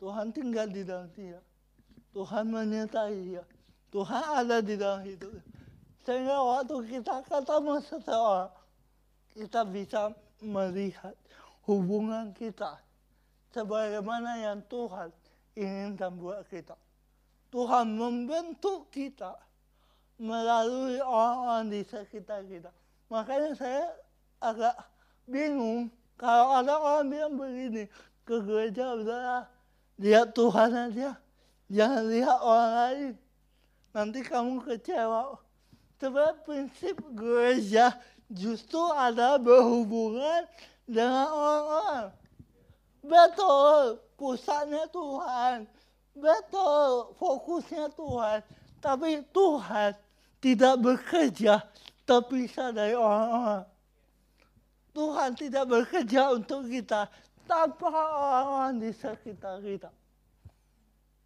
Tuhan 0.01 0.33
tinggal 0.33 0.69
di 0.69 0.81
dalam 0.81 1.09
dia. 1.13 1.41
Tuhan 2.13 2.49
menyertai 2.49 3.17
dia. 3.21 3.43
Tuhan 3.93 4.23
ada 4.33 4.57
di 4.65 4.73
dalam 4.77 5.05
hidup. 5.05 5.33
Sehingga 6.01 6.37
waktu 6.39 6.75
kita 6.87 7.21
ketemu 7.25 7.73
seseorang, 7.83 8.53
kita 9.33 9.61
bisa 9.67 10.01
melihat 10.41 11.13
hubungan 11.65 12.31
kita 12.31 12.79
sebagaimana 13.51 14.39
yang 14.39 14.59
Tuhan 14.69 15.09
inginkan 15.57 16.13
buat 16.15 16.45
kita. 16.47 16.77
Tuhan 17.47 17.95
membentuk 17.95 18.91
kita 18.91 19.39
melalui 20.19 20.99
orang-orang 20.99 21.71
di 21.71 21.81
sekitar 21.87 22.43
kita. 22.43 22.73
Makanya 23.07 23.55
saya 23.55 23.85
agak 24.43 24.75
bingung 25.29 25.87
kalau 26.19 26.59
ada 26.59 26.75
orang 26.75 27.07
bilang 27.07 27.33
begini 27.37 27.83
ke 28.27 28.35
gereja 28.43 28.97
udahlah 28.97 29.45
lihat 30.01 30.33
Tuhan 30.35 30.91
aja 30.91 31.15
jangan 31.71 32.03
lihat 32.11 32.39
orang 32.43 32.71
lain. 32.73 33.13
Nanti 33.95 34.19
kamu 34.21 34.61
kecewa. 34.61 35.39
Sebab 35.97 36.45
prinsip 36.45 36.93
gereja 37.17 37.97
justru 38.29 38.81
ada 38.93 39.41
berhubungan 39.41 40.45
dengan 40.85 41.25
orang-orang. 41.25 42.07
Betul 43.01 43.97
pusatnya 44.19 44.85
Tuhan 44.91 45.65
betul 46.17 47.13
fokusnya 47.21 47.93
Tuhan 47.93 48.39
tapi 48.83 49.21
Tuhan 49.31 49.91
tidak 50.37 50.75
bekerja 50.81 51.61
terpisah 52.05 52.69
dari 52.73 52.93
orang-orang 52.93 53.65
Tuhan 54.97 55.37
tidak 55.37 55.65
bekerja 55.69 56.33
untuk 56.33 56.65
kita 56.65 57.05
tanpa 57.45 57.85
orang-orang 57.93 58.81
di 58.81 58.89
sekitar 58.89 59.61
kita. 59.61 59.93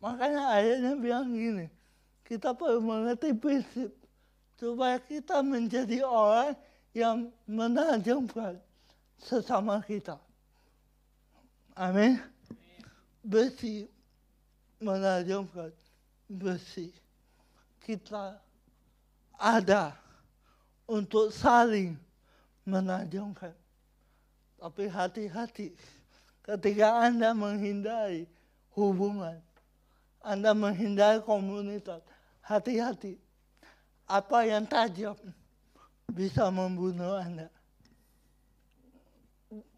Makanya 0.04 0.60
ayatnya 0.60 0.94
bilang 1.00 1.32
gini, 1.32 1.72
kita 2.28 2.52
perlu 2.52 2.84
mengerti 2.84 3.32
prinsip 3.32 3.96
supaya 4.60 5.00
kita 5.00 5.40
menjadi 5.40 6.04
orang 6.04 6.52
yang 6.92 7.32
menajamkan 7.48 8.60
sesama 9.16 9.80
kita. 9.88 10.20
Amin. 11.72 12.20
Besi 13.24 13.88
menajamkan 14.82 15.70
besi. 16.28 16.90
Kita 17.82 18.42
ada 19.38 19.96
untuk 20.90 21.32
saling 21.32 21.96
menajamkan. 22.66 23.54
Tapi 24.62 24.86
hati-hati 24.86 25.74
ketika 26.46 27.10
Anda 27.10 27.34
menghindari 27.34 28.30
hubungan, 28.78 29.42
Anda 30.22 30.54
menghindari 30.54 31.22
komunitas, 31.26 32.02
hati-hati. 32.46 33.18
Apa 34.06 34.44
yang 34.44 34.68
tajam 34.68 35.16
bisa 36.12 36.52
membunuh 36.52 37.18
Anda. 37.18 37.48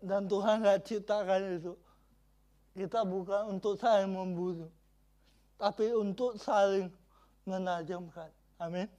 Dan 0.04 0.28
Tuhan 0.28 0.66
nggak 0.66 0.84
ciptakan 0.84 1.42
itu. 1.62 1.74
Kita 2.74 3.06
bukan 3.06 3.54
untuk 3.58 3.78
saling 3.78 4.10
membunuh, 4.10 4.70
tapi 5.64 5.96
untuk 5.96 6.36
saling 6.36 6.92
menajamkan. 7.48 8.28
Amin. 8.60 8.92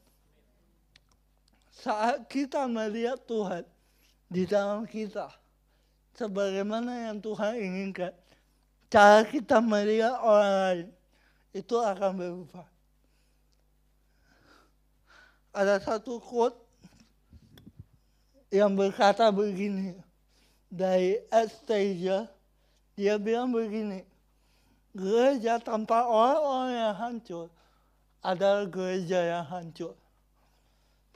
Saat 1.68 2.24
kita 2.24 2.64
melihat 2.64 3.20
Tuhan 3.28 3.68
di 4.32 4.48
dalam 4.48 4.88
kita, 4.88 5.28
sebagaimana 6.16 7.12
yang 7.12 7.20
Tuhan 7.20 7.60
inginkan, 7.60 8.16
cara 8.88 9.28
kita 9.28 9.60
melihat 9.60 10.16
orang 10.24 10.54
lain 10.56 10.88
itu 11.52 11.76
akan 11.76 12.12
berubah. 12.16 12.66
Ada 15.52 15.84
satu 15.84 16.16
quote 16.16 16.56
yang 18.48 18.72
berkata 18.72 19.28
begini 19.28 20.00
dari 20.72 21.20
Anastasia, 21.28 22.24
dia 22.96 23.20
bilang 23.20 23.52
begini, 23.52 24.13
gereja 24.94 25.58
tanpa 25.58 26.06
orang-orang 26.06 26.70
yang 26.78 26.94
hancur 26.94 27.46
adalah 28.22 28.64
gereja 28.70 29.18
yang 29.20 29.44
hancur. 29.44 29.98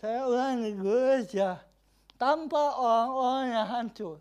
Saya 0.02 0.26
ulangi, 0.26 0.74
gereja 0.74 1.62
tanpa 2.18 2.74
orang-orang 2.74 3.46
yang 3.54 3.66
hancur 3.66 4.16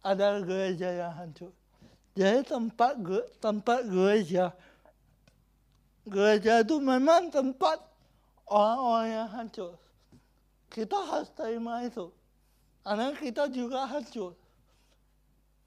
adalah 0.00 0.40
gereja 0.40 0.88
yang 0.92 1.12
hancur. 1.12 1.52
Jadi 2.16 2.40
tempat 2.46 2.92
tempat 3.40 3.80
gereja, 3.88 4.52
gereja 6.08 6.64
itu 6.64 6.76
memang 6.80 7.28
tempat 7.28 7.80
orang-orang 8.48 9.08
yang 9.12 9.28
hancur. 9.28 9.72
Kita 10.72 10.98
harus 11.00 11.30
terima 11.36 11.84
itu. 11.84 12.10
Karena 12.84 13.16
kita 13.16 13.48
juga 13.48 13.88
hancur. 13.88 14.36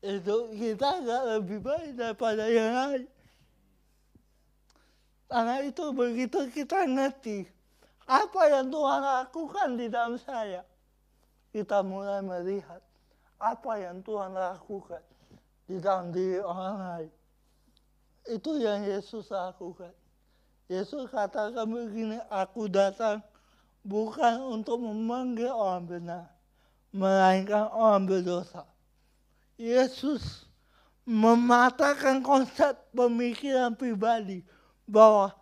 Itu 0.08 0.56
kita 0.56 1.04
agak 1.04 1.22
lebih 1.36 1.60
baik 1.60 2.00
daripada 2.00 2.48
yang 2.48 2.72
lain. 2.72 3.04
Karena 5.28 5.60
itu 5.68 5.84
begitu 5.92 6.48
kita 6.48 6.88
ngerti 6.88 7.44
apa 8.08 8.42
yang 8.48 8.72
Tuhan 8.72 9.04
lakukan 9.04 9.76
di 9.76 9.92
dalam 9.92 10.16
saya, 10.16 10.64
kita 11.52 11.84
mulai 11.84 12.24
melihat 12.24 12.80
apa 13.36 13.72
yang 13.84 14.00
Tuhan 14.00 14.32
lakukan 14.32 15.04
di 15.68 15.76
dalam 15.84 16.16
diri 16.16 16.40
orang 16.40 16.76
lain. 16.80 17.12
Itu 18.32 18.56
yang 18.64 18.88
Yesus 18.88 19.28
lakukan. 19.28 19.92
Yesus 20.72 21.12
katakan 21.12 21.68
begini, 21.68 22.24
aku 22.32 22.72
datang 22.72 23.20
bukan 23.84 24.40
untuk 24.40 24.80
memanggil 24.80 25.52
orang 25.52 25.84
benar, 25.84 26.32
melainkan 26.96 27.68
orang 27.76 28.08
berdosa. 28.08 28.64
Yesus 29.58 30.46
mematahkan 31.08 32.22
konsep 32.22 32.78
pemikiran 32.94 33.74
pribadi 33.74 34.46
bahwa 34.86 35.34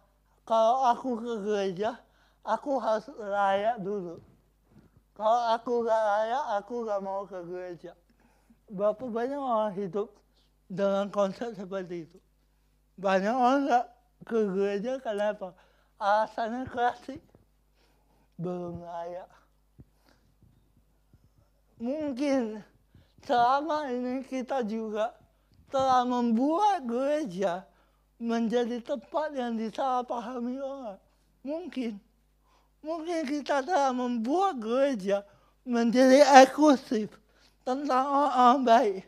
kalau 0.47 0.87
aku 0.87 1.19
ke 1.19 1.33
gereja, 1.43 1.99
aku 2.45 2.79
harus 2.79 3.09
layak 3.17 3.75
dulu. 3.83 4.23
Kalau 5.17 5.41
aku 5.51 5.83
gak 5.83 6.03
layak, 6.05 6.43
aku 6.59 6.73
gak 6.87 7.01
mau 7.03 7.27
ke 7.27 7.39
gereja. 7.43 7.91
Berapa 8.71 9.03
banyak 9.09 9.41
orang 9.41 9.73
hidup 9.73 10.13
dengan 10.69 11.09
konsep 11.09 11.51
seperti 11.57 12.07
itu. 12.07 12.19
Banyak 12.95 13.35
orang 13.35 13.67
gak 13.67 13.85
ke 14.23 14.39
gereja 14.53 15.01
karena 15.01 15.33
apa? 15.33 15.57
Alasannya 15.97 16.69
klasik. 16.69 17.19
Belum 18.37 18.83
layak. 18.83 19.31
Mungkin 21.81 22.63
selama 23.25 23.89
ini 23.89 24.21
kita 24.23 24.61
juga 24.61 25.17
telah 25.73 26.05
membuat 26.05 26.85
gereja 26.85 27.65
menjadi 28.21 28.79
tempat 28.79 29.33
yang 29.35 29.57
disalahpahami 29.59 30.61
orang. 30.61 31.01
Mungkin. 31.41 31.99
Mungkin 32.85 33.19
kita 33.25 33.65
telah 33.65 33.91
membuat 33.91 34.61
gereja 34.61 35.25
menjadi 35.65 36.21
eksklusif 36.45 37.09
tentang 37.65 38.05
orang 38.05 38.61
baik. 38.61 39.03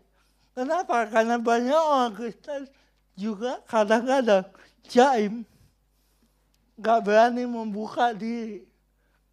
Kenapa? 0.57 1.05
Karena 1.05 1.38
banyak 1.38 1.78
orang 1.78 2.13
Kristen 2.18 2.65
juga 3.13 3.61
kadang-kadang 3.70 4.49
jaim. 4.89 5.45
Gak 6.82 7.05
berani 7.05 7.45
membuka 7.45 8.18
diri. 8.18 8.65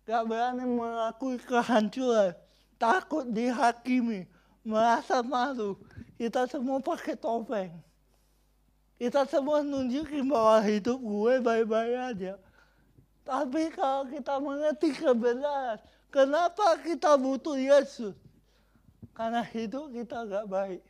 Gak 0.05 0.29
berani 0.29 0.69
mengakui 0.69 1.41
kehancuran. 1.41 2.37
Takut 2.77 3.25
dihakimi. 3.25 4.29
Merasa 4.65 5.21
malu. 5.21 5.77
Kita 6.17 6.49
semua 6.49 6.81
pakai 6.81 7.13
topeng. 7.15 7.71
Kita 8.97 9.29
semua 9.29 9.61
nunjukin 9.61 10.25
bahwa 10.25 10.57
hidup 10.65 10.97
gue 10.97 11.33
baik-baik 11.45 11.97
aja. 12.17 12.35
Tapi 13.25 13.69
kalau 13.77 14.09
kita 14.09 14.41
mengerti 14.41 14.97
kebenaran, 14.97 15.77
kenapa 16.09 16.81
kita 16.81 17.21
butuh 17.21 17.61
Yesus? 17.61 18.17
Karena 19.13 19.45
hidup 19.45 19.93
kita 19.93 20.25
gak 20.25 20.49
baik. 20.49 20.83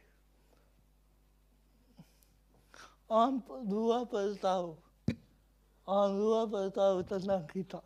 Orang 3.11 3.43
dua 3.67 4.07
tahu. 4.39 4.79
Orang 5.85 6.13
dua 6.17 6.41
tahu 6.71 7.03
tentang 7.03 7.45
kita. 7.51 7.81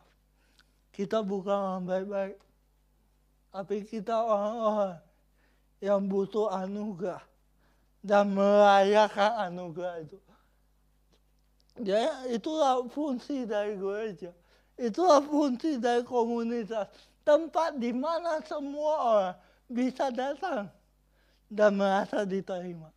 Kita 0.93 1.24
bukan 1.24 1.57
orang 1.57 1.84
baik-baik. 1.89 2.36
Tapi 3.49 3.76
kita 3.89 4.14
orang-orang 4.14 5.08
yang 5.79 6.07
butuh 6.07 6.51
anugerah. 6.51 7.22
Dan 7.99 8.35
merayakan 8.35 9.51
anugerah 9.51 9.97
itu. 10.07 10.18
Ya, 11.83 12.26
itulah 12.26 12.83
fungsi 12.91 13.47
dari 13.47 13.79
gereja. 13.79 14.35
Itulah 14.79 15.22
fungsi 15.22 15.79
dari 15.79 16.03
komunitas. 16.03 16.91
Tempat 17.22 17.79
di 17.79 17.95
mana 17.95 18.43
semua 18.47 18.95
orang 18.99 19.37
bisa 19.68 20.09
datang 20.09 20.70
dan 21.51 21.76
merasa 21.76 22.24
diterima. 22.24 22.89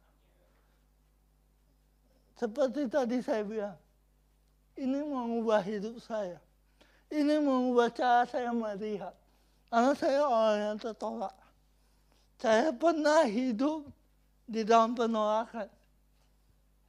Seperti 2.37 2.89
tadi 2.89 3.21
saya 3.21 3.45
bilang, 3.45 3.77
ini 4.73 4.97
mengubah 5.05 5.61
hidup 5.61 6.01
saya. 6.01 6.41
Ini 7.11 7.37
mengubah 7.37 7.91
cara 7.93 8.23
saya 8.25 8.49
melihat. 8.55 9.13
Karena 9.69 9.91
saya 9.93 10.21
orang 10.25 10.57
yang 10.57 10.77
tertolak. 10.79 11.35
Saya 12.41 12.73
pernah 12.73 13.21
hidup 13.21 13.85
di 14.49 14.65
dalam 14.65 14.97
penolakan. 14.97 15.69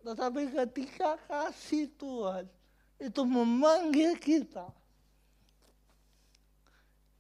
Tetapi 0.00 0.48
ketika 0.48 1.20
kasih 1.28 1.92
Tuhan 2.00 2.48
itu 2.96 3.22
memanggil 3.22 4.16
kita, 4.16 4.72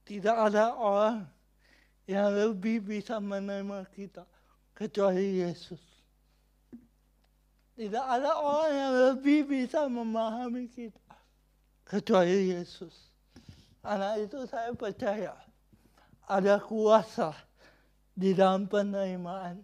tidak 0.08 0.36
ada 0.48 0.72
orang 0.72 1.28
yang 2.08 2.32
lebih 2.32 2.80
bisa 2.80 3.20
menerima 3.20 3.84
kita 3.92 4.24
kecuali 4.72 5.44
Yesus. 5.44 5.84
Tidak 7.76 8.04
ada 8.04 8.32
orang 8.40 8.72
yang 8.72 8.92
lebih 9.12 9.44
bisa 9.44 9.84
memahami 9.92 10.72
kita 10.72 11.04
kecuali 11.84 12.56
Yesus. 12.56 13.12
Karena 13.84 14.16
itu 14.16 14.40
saya 14.48 14.72
percaya 14.72 15.36
ada 16.24 16.56
kuasa 16.56 17.36
di 18.12 18.36
dalam 18.36 18.68
penerimaan 18.68 19.60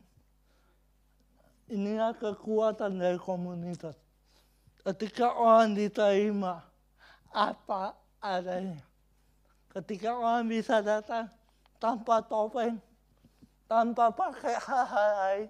inilah 1.69 2.17
kekuatan 2.17 2.97
dari 2.97 3.21
komunitas. 3.21 3.95
Ketika 4.81 5.37
orang 5.37 5.77
diterima 5.77 6.65
apa 7.29 7.93
adanya. 8.25 8.81
Ketika 9.69 10.17
orang 10.17 10.49
bisa 10.49 10.81
datang 10.81 11.29
tanpa 11.77 12.25
topeng, 12.25 12.81
tanpa 13.69 14.09
pakai 14.09 14.57
hal-hal 14.57 15.11
lain. 15.21 15.49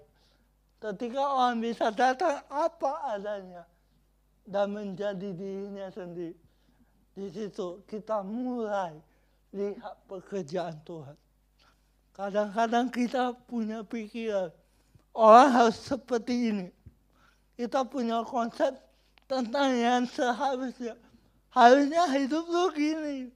Ketika 0.78 1.22
orang 1.22 1.56
bisa 1.62 1.90
datang 1.94 2.42
apa 2.50 2.92
adanya 3.14 3.62
dan 4.42 4.74
menjadi 4.74 5.34
dirinya 5.34 5.86
sendiri. 5.90 6.34
Di 7.14 7.26
situ 7.30 7.82
kita 7.86 8.22
mulai 8.22 8.94
lihat 9.54 10.02
pekerjaan 10.06 10.78
Tuhan. 10.82 11.16
Kadang-kadang 12.18 12.90
kita 12.90 13.30
punya 13.46 13.86
pikiran, 13.86 14.50
orang 15.14 15.54
harus 15.54 15.78
seperti 15.78 16.50
ini. 16.50 16.66
Kita 17.54 17.86
punya 17.86 18.26
konsep 18.26 18.74
tentang 19.30 19.70
yang 19.78 20.02
seharusnya. 20.10 20.98
Harusnya 21.54 22.10
hidup 22.10 22.42
lu 22.50 22.74
gini. 22.74 23.30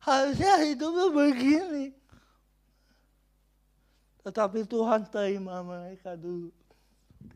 Harusnya 0.00 0.56
hidup 0.64 0.88
lu 0.88 1.06
begini. 1.12 1.92
Tetapi 4.24 4.64
Tuhan 4.64 5.04
terima 5.12 5.60
mereka 5.60 6.16
dulu. 6.16 6.48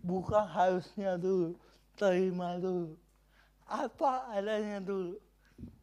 Bukan 0.00 0.44
harusnya 0.48 1.20
dulu. 1.20 1.52
Terima 2.00 2.56
dulu. 2.56 2.96
Apa 3.68 4.24
adanya 4.32 4.80
dulu. 4.80 5.20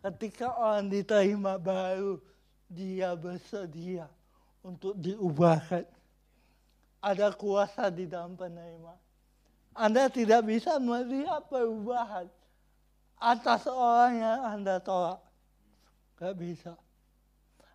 Ketika 0.01 0.49
orang 0.49 0.89
diterima 0.89 1.61
baru 1.61 2.17
dia 2.73 3.13
bersedia 3.13 4.09
untuk 4.63 4.95
diubahkan 4.99 5.87
ada 6.99 7.31
kuasa 7.31 7.87
di 7.87 8.05
dalam 8.05 8.35
penerima. 8.35 8.95
Anda 9.71 10.11
tidak 10.11 10.43
bisa 10.43 10.75
melihat 10.77 11.47
perubahan 11.47 12.27
atas 13.15 13.63
orang 13.67 14.19
yang 14.19 14.39
Anda 14.59 14.75
tolak. 14.83 15.23
Gak 16.19 16.35
bisa. 16.35 16.75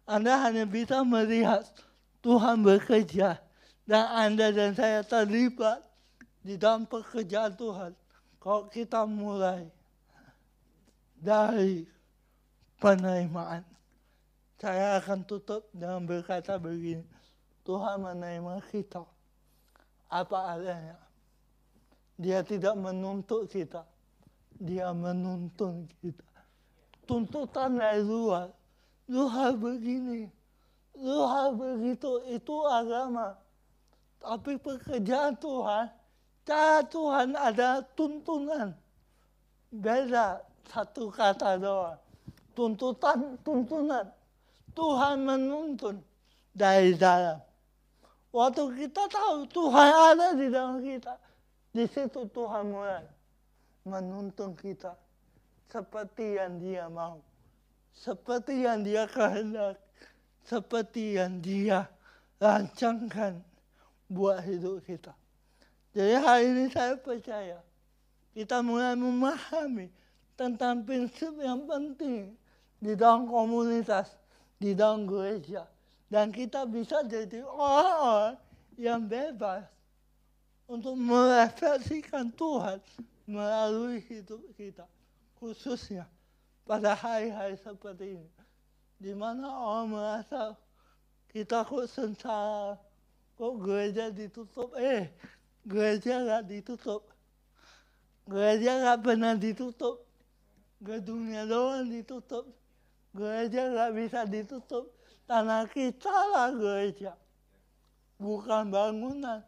Anda 0.05 0.37
hanya 0.45 0.69
bisa 0.69 1.01
melihat 1.01 1.65
Tuhan 2.21 2.61
bekerja 2.61 3.41
dan 3.89 4.05
Anda 4.13 4.53
dan 4.53 4.77
saya 4.77 5.01
terlibat 5.01 5.81
di 6.45 6.61
dalam 6.61 6.85
pekerjaan 6.85 7.57
Tuhan. 7.57 7.93
Kalau 8.37 8.69
kita 8.69 9.09
mulai 9.09 9.65
dari 11.17 11.89
penerimaan, 12.77 13.65
saya 14.59 15.03
akan 15.03 15.27
tutup 15.27 15.67
dengan 15.75 16.07
berkata 16.07 16.57
begini, 16.57 17.05
Tuhan 17.65 18.05
menerima 18.05 18.61
kita 18.71 19.03
apa 20.13 20.39
adanya. 20.55 20.99
Dia 22.15 22.47
tidak 22.47 22.79
menuntut 22.79 23.51
kita. 23.51 23.83
Dia 24.55 24.95
menuntun 24.95 25.91
kita. 25.99 26.31
Tuntutan 27.05 27.75
dari 27.75 28.07
luar. 28.07 28.55
Lu 29.11 29.27
harus 29.27 29.59
begini. 29.59 30.31
Lu 30.95 31.27
harus 31.27 31.59
begitu. 31.59 32.23
Itu 32.31 32.63
agama. 32.63 33.35
Tapi 34.23 34.57
pekerjaan 34.57 35.37
Tuhan, 35.37 35.91
cara 36.47 36.81
Tuhan 36.87 37.29
ada 37.35 37.83
tuntunan. 37.93 38.73
Beda 39.75 40.41
satu 40.71 41.11
kata 41.11 41.59
doang. 41.59 41.99
Tuntutan, 42.55 43.35
tuntunan. 43.43 44.07
Tuhan 44.75 45.23
menuntun 45.23 46.03
dari 46.51 46.99
dalam. 46.99 47.39
Waktu 48.35 48.63
kita 48.83 49.07
tahu 49.07 49.47
Tuhan 49.47 49.91
ada 49.91 50.29
di 50.35 50.51
dalam 50.51 50.83
kita, 50.83 51.15
di 51.71 51.87
situ 51.87 52.27
Tuhan 52.31 52.67
mulai 52.71 53.07
menuntun 53.87 54.59
kita 54.59 54.99
seperti 55.71 56.39
yang 56.39 56.59
dia 56.59 56.91
mau. 56.91 57.23
Seperti 57.95 58.67
yang 58.67 58.83
dia 58.83 59.07
kehendak. 59.07 59.79
Seperti 60.45 61.17
yang 61.17 61.39
dia 61.41 61.89
rancangkan 62.43 63.39
buat 64.11 64.43
hidup 64.45 64.83
kita. 64.85 65.15
Jadi 65.95 66.15
hari 66.19 66.45
ini 66.51 66.65
saya 66.75 66.99
percaya 66.99 67.63
kita 68.35 68.61
mulai 68.67 68.99
memahami 68.99 69.89
tentang 70.35 70.83
prinsip 70.83 71.31
yang 71.39 71.65
penting 71.71 72.35
di 72.83 72.93
dalam 72.99 73.31
komunitas, 73.31 74.11
di 74.59 74.73
dalam 74.73 75.05
gereja 75.05 75.67
dan 76.09 76.31
kita 76.31 76.63
bisa 76.69 77.03
jadi 77.03 77.43
orang-orang 77.43 78.37
yang 78.79 79.03
bebas 79.03 79.67
untuk 80.65 80.97
merefleksikan 80.97 82.33
Tuhan 82.35 82.79
melalui 83.29 84.01
hidup 84.05 84.41
kita. 84.57 84.87
Khususnya 85.37 86.09
pada 86.65 86.97
hari-hari 86.97 87.59
seperti 87.61 88.21
ini. 88.21 88.31
Di 88.97 89.13
mana 89.13 89.51
orang 89.53 89.89
merasa 89.93 90.57
kita 91.29 91.67
kok 91.67 91.85
sengsara, 91.91 92.81
kok 93.37 93.55
gereja 93.61 94.09
ditutup. 94.09 94.73
Eh, 94.79 95.13
gereja 95.67 96.25
gak 96.25 96.45
ditutup. 96.49 97.03
Gereja 98.25 98.81
gak 98.81 98.99
pernah 99.05 99.35
ditutup. 99.37 100.07
Gedungnya 100.81 101.45
doang 101.45 101.91
ditutup. 101.91 102.49
Gereja 103.15 103.71
gak 103.71 103.93
bisa 103.95 104.21
ditutup 104.27 104.95
Tanah 105.25 105.65
kita 105.73 106.13
lah 106.13 106.53
gereja. 106.53 107.17
Bukan 108.21 108.69
bangunan. 108.69 109.41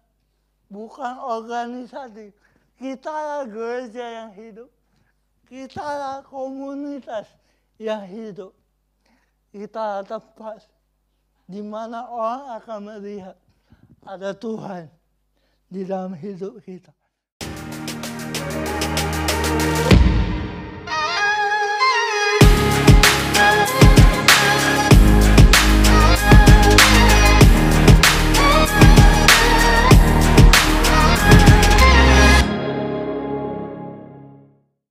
Bukan 0.73 1.15
organisasi. 1.21 2.33
Kita 2.81 3.13
lah 3.13 3.45
gereja 3.45 4.25
yang 4.25 4.31
hidup. 4.33 4.73
Kita 5.47 5.85
lah 5.85 6.19
komunitas 6.25 7.29
yang 7.77 8.03
hidup. 8.09 8.53
kita 9.57 10.05
tempat 10.05 10.69
di 11.49 11.65
mana 11.65 12.05
orang 12.13 12.61
akan 12.61 12.79
melihat 12.93 13.37
ada 14.05 14.37
Tuhan 14.37 14.85
di 15.73 15.81
dalam 15.89 16.13
hidup 16.13 16.61
kita. 16.61 16.93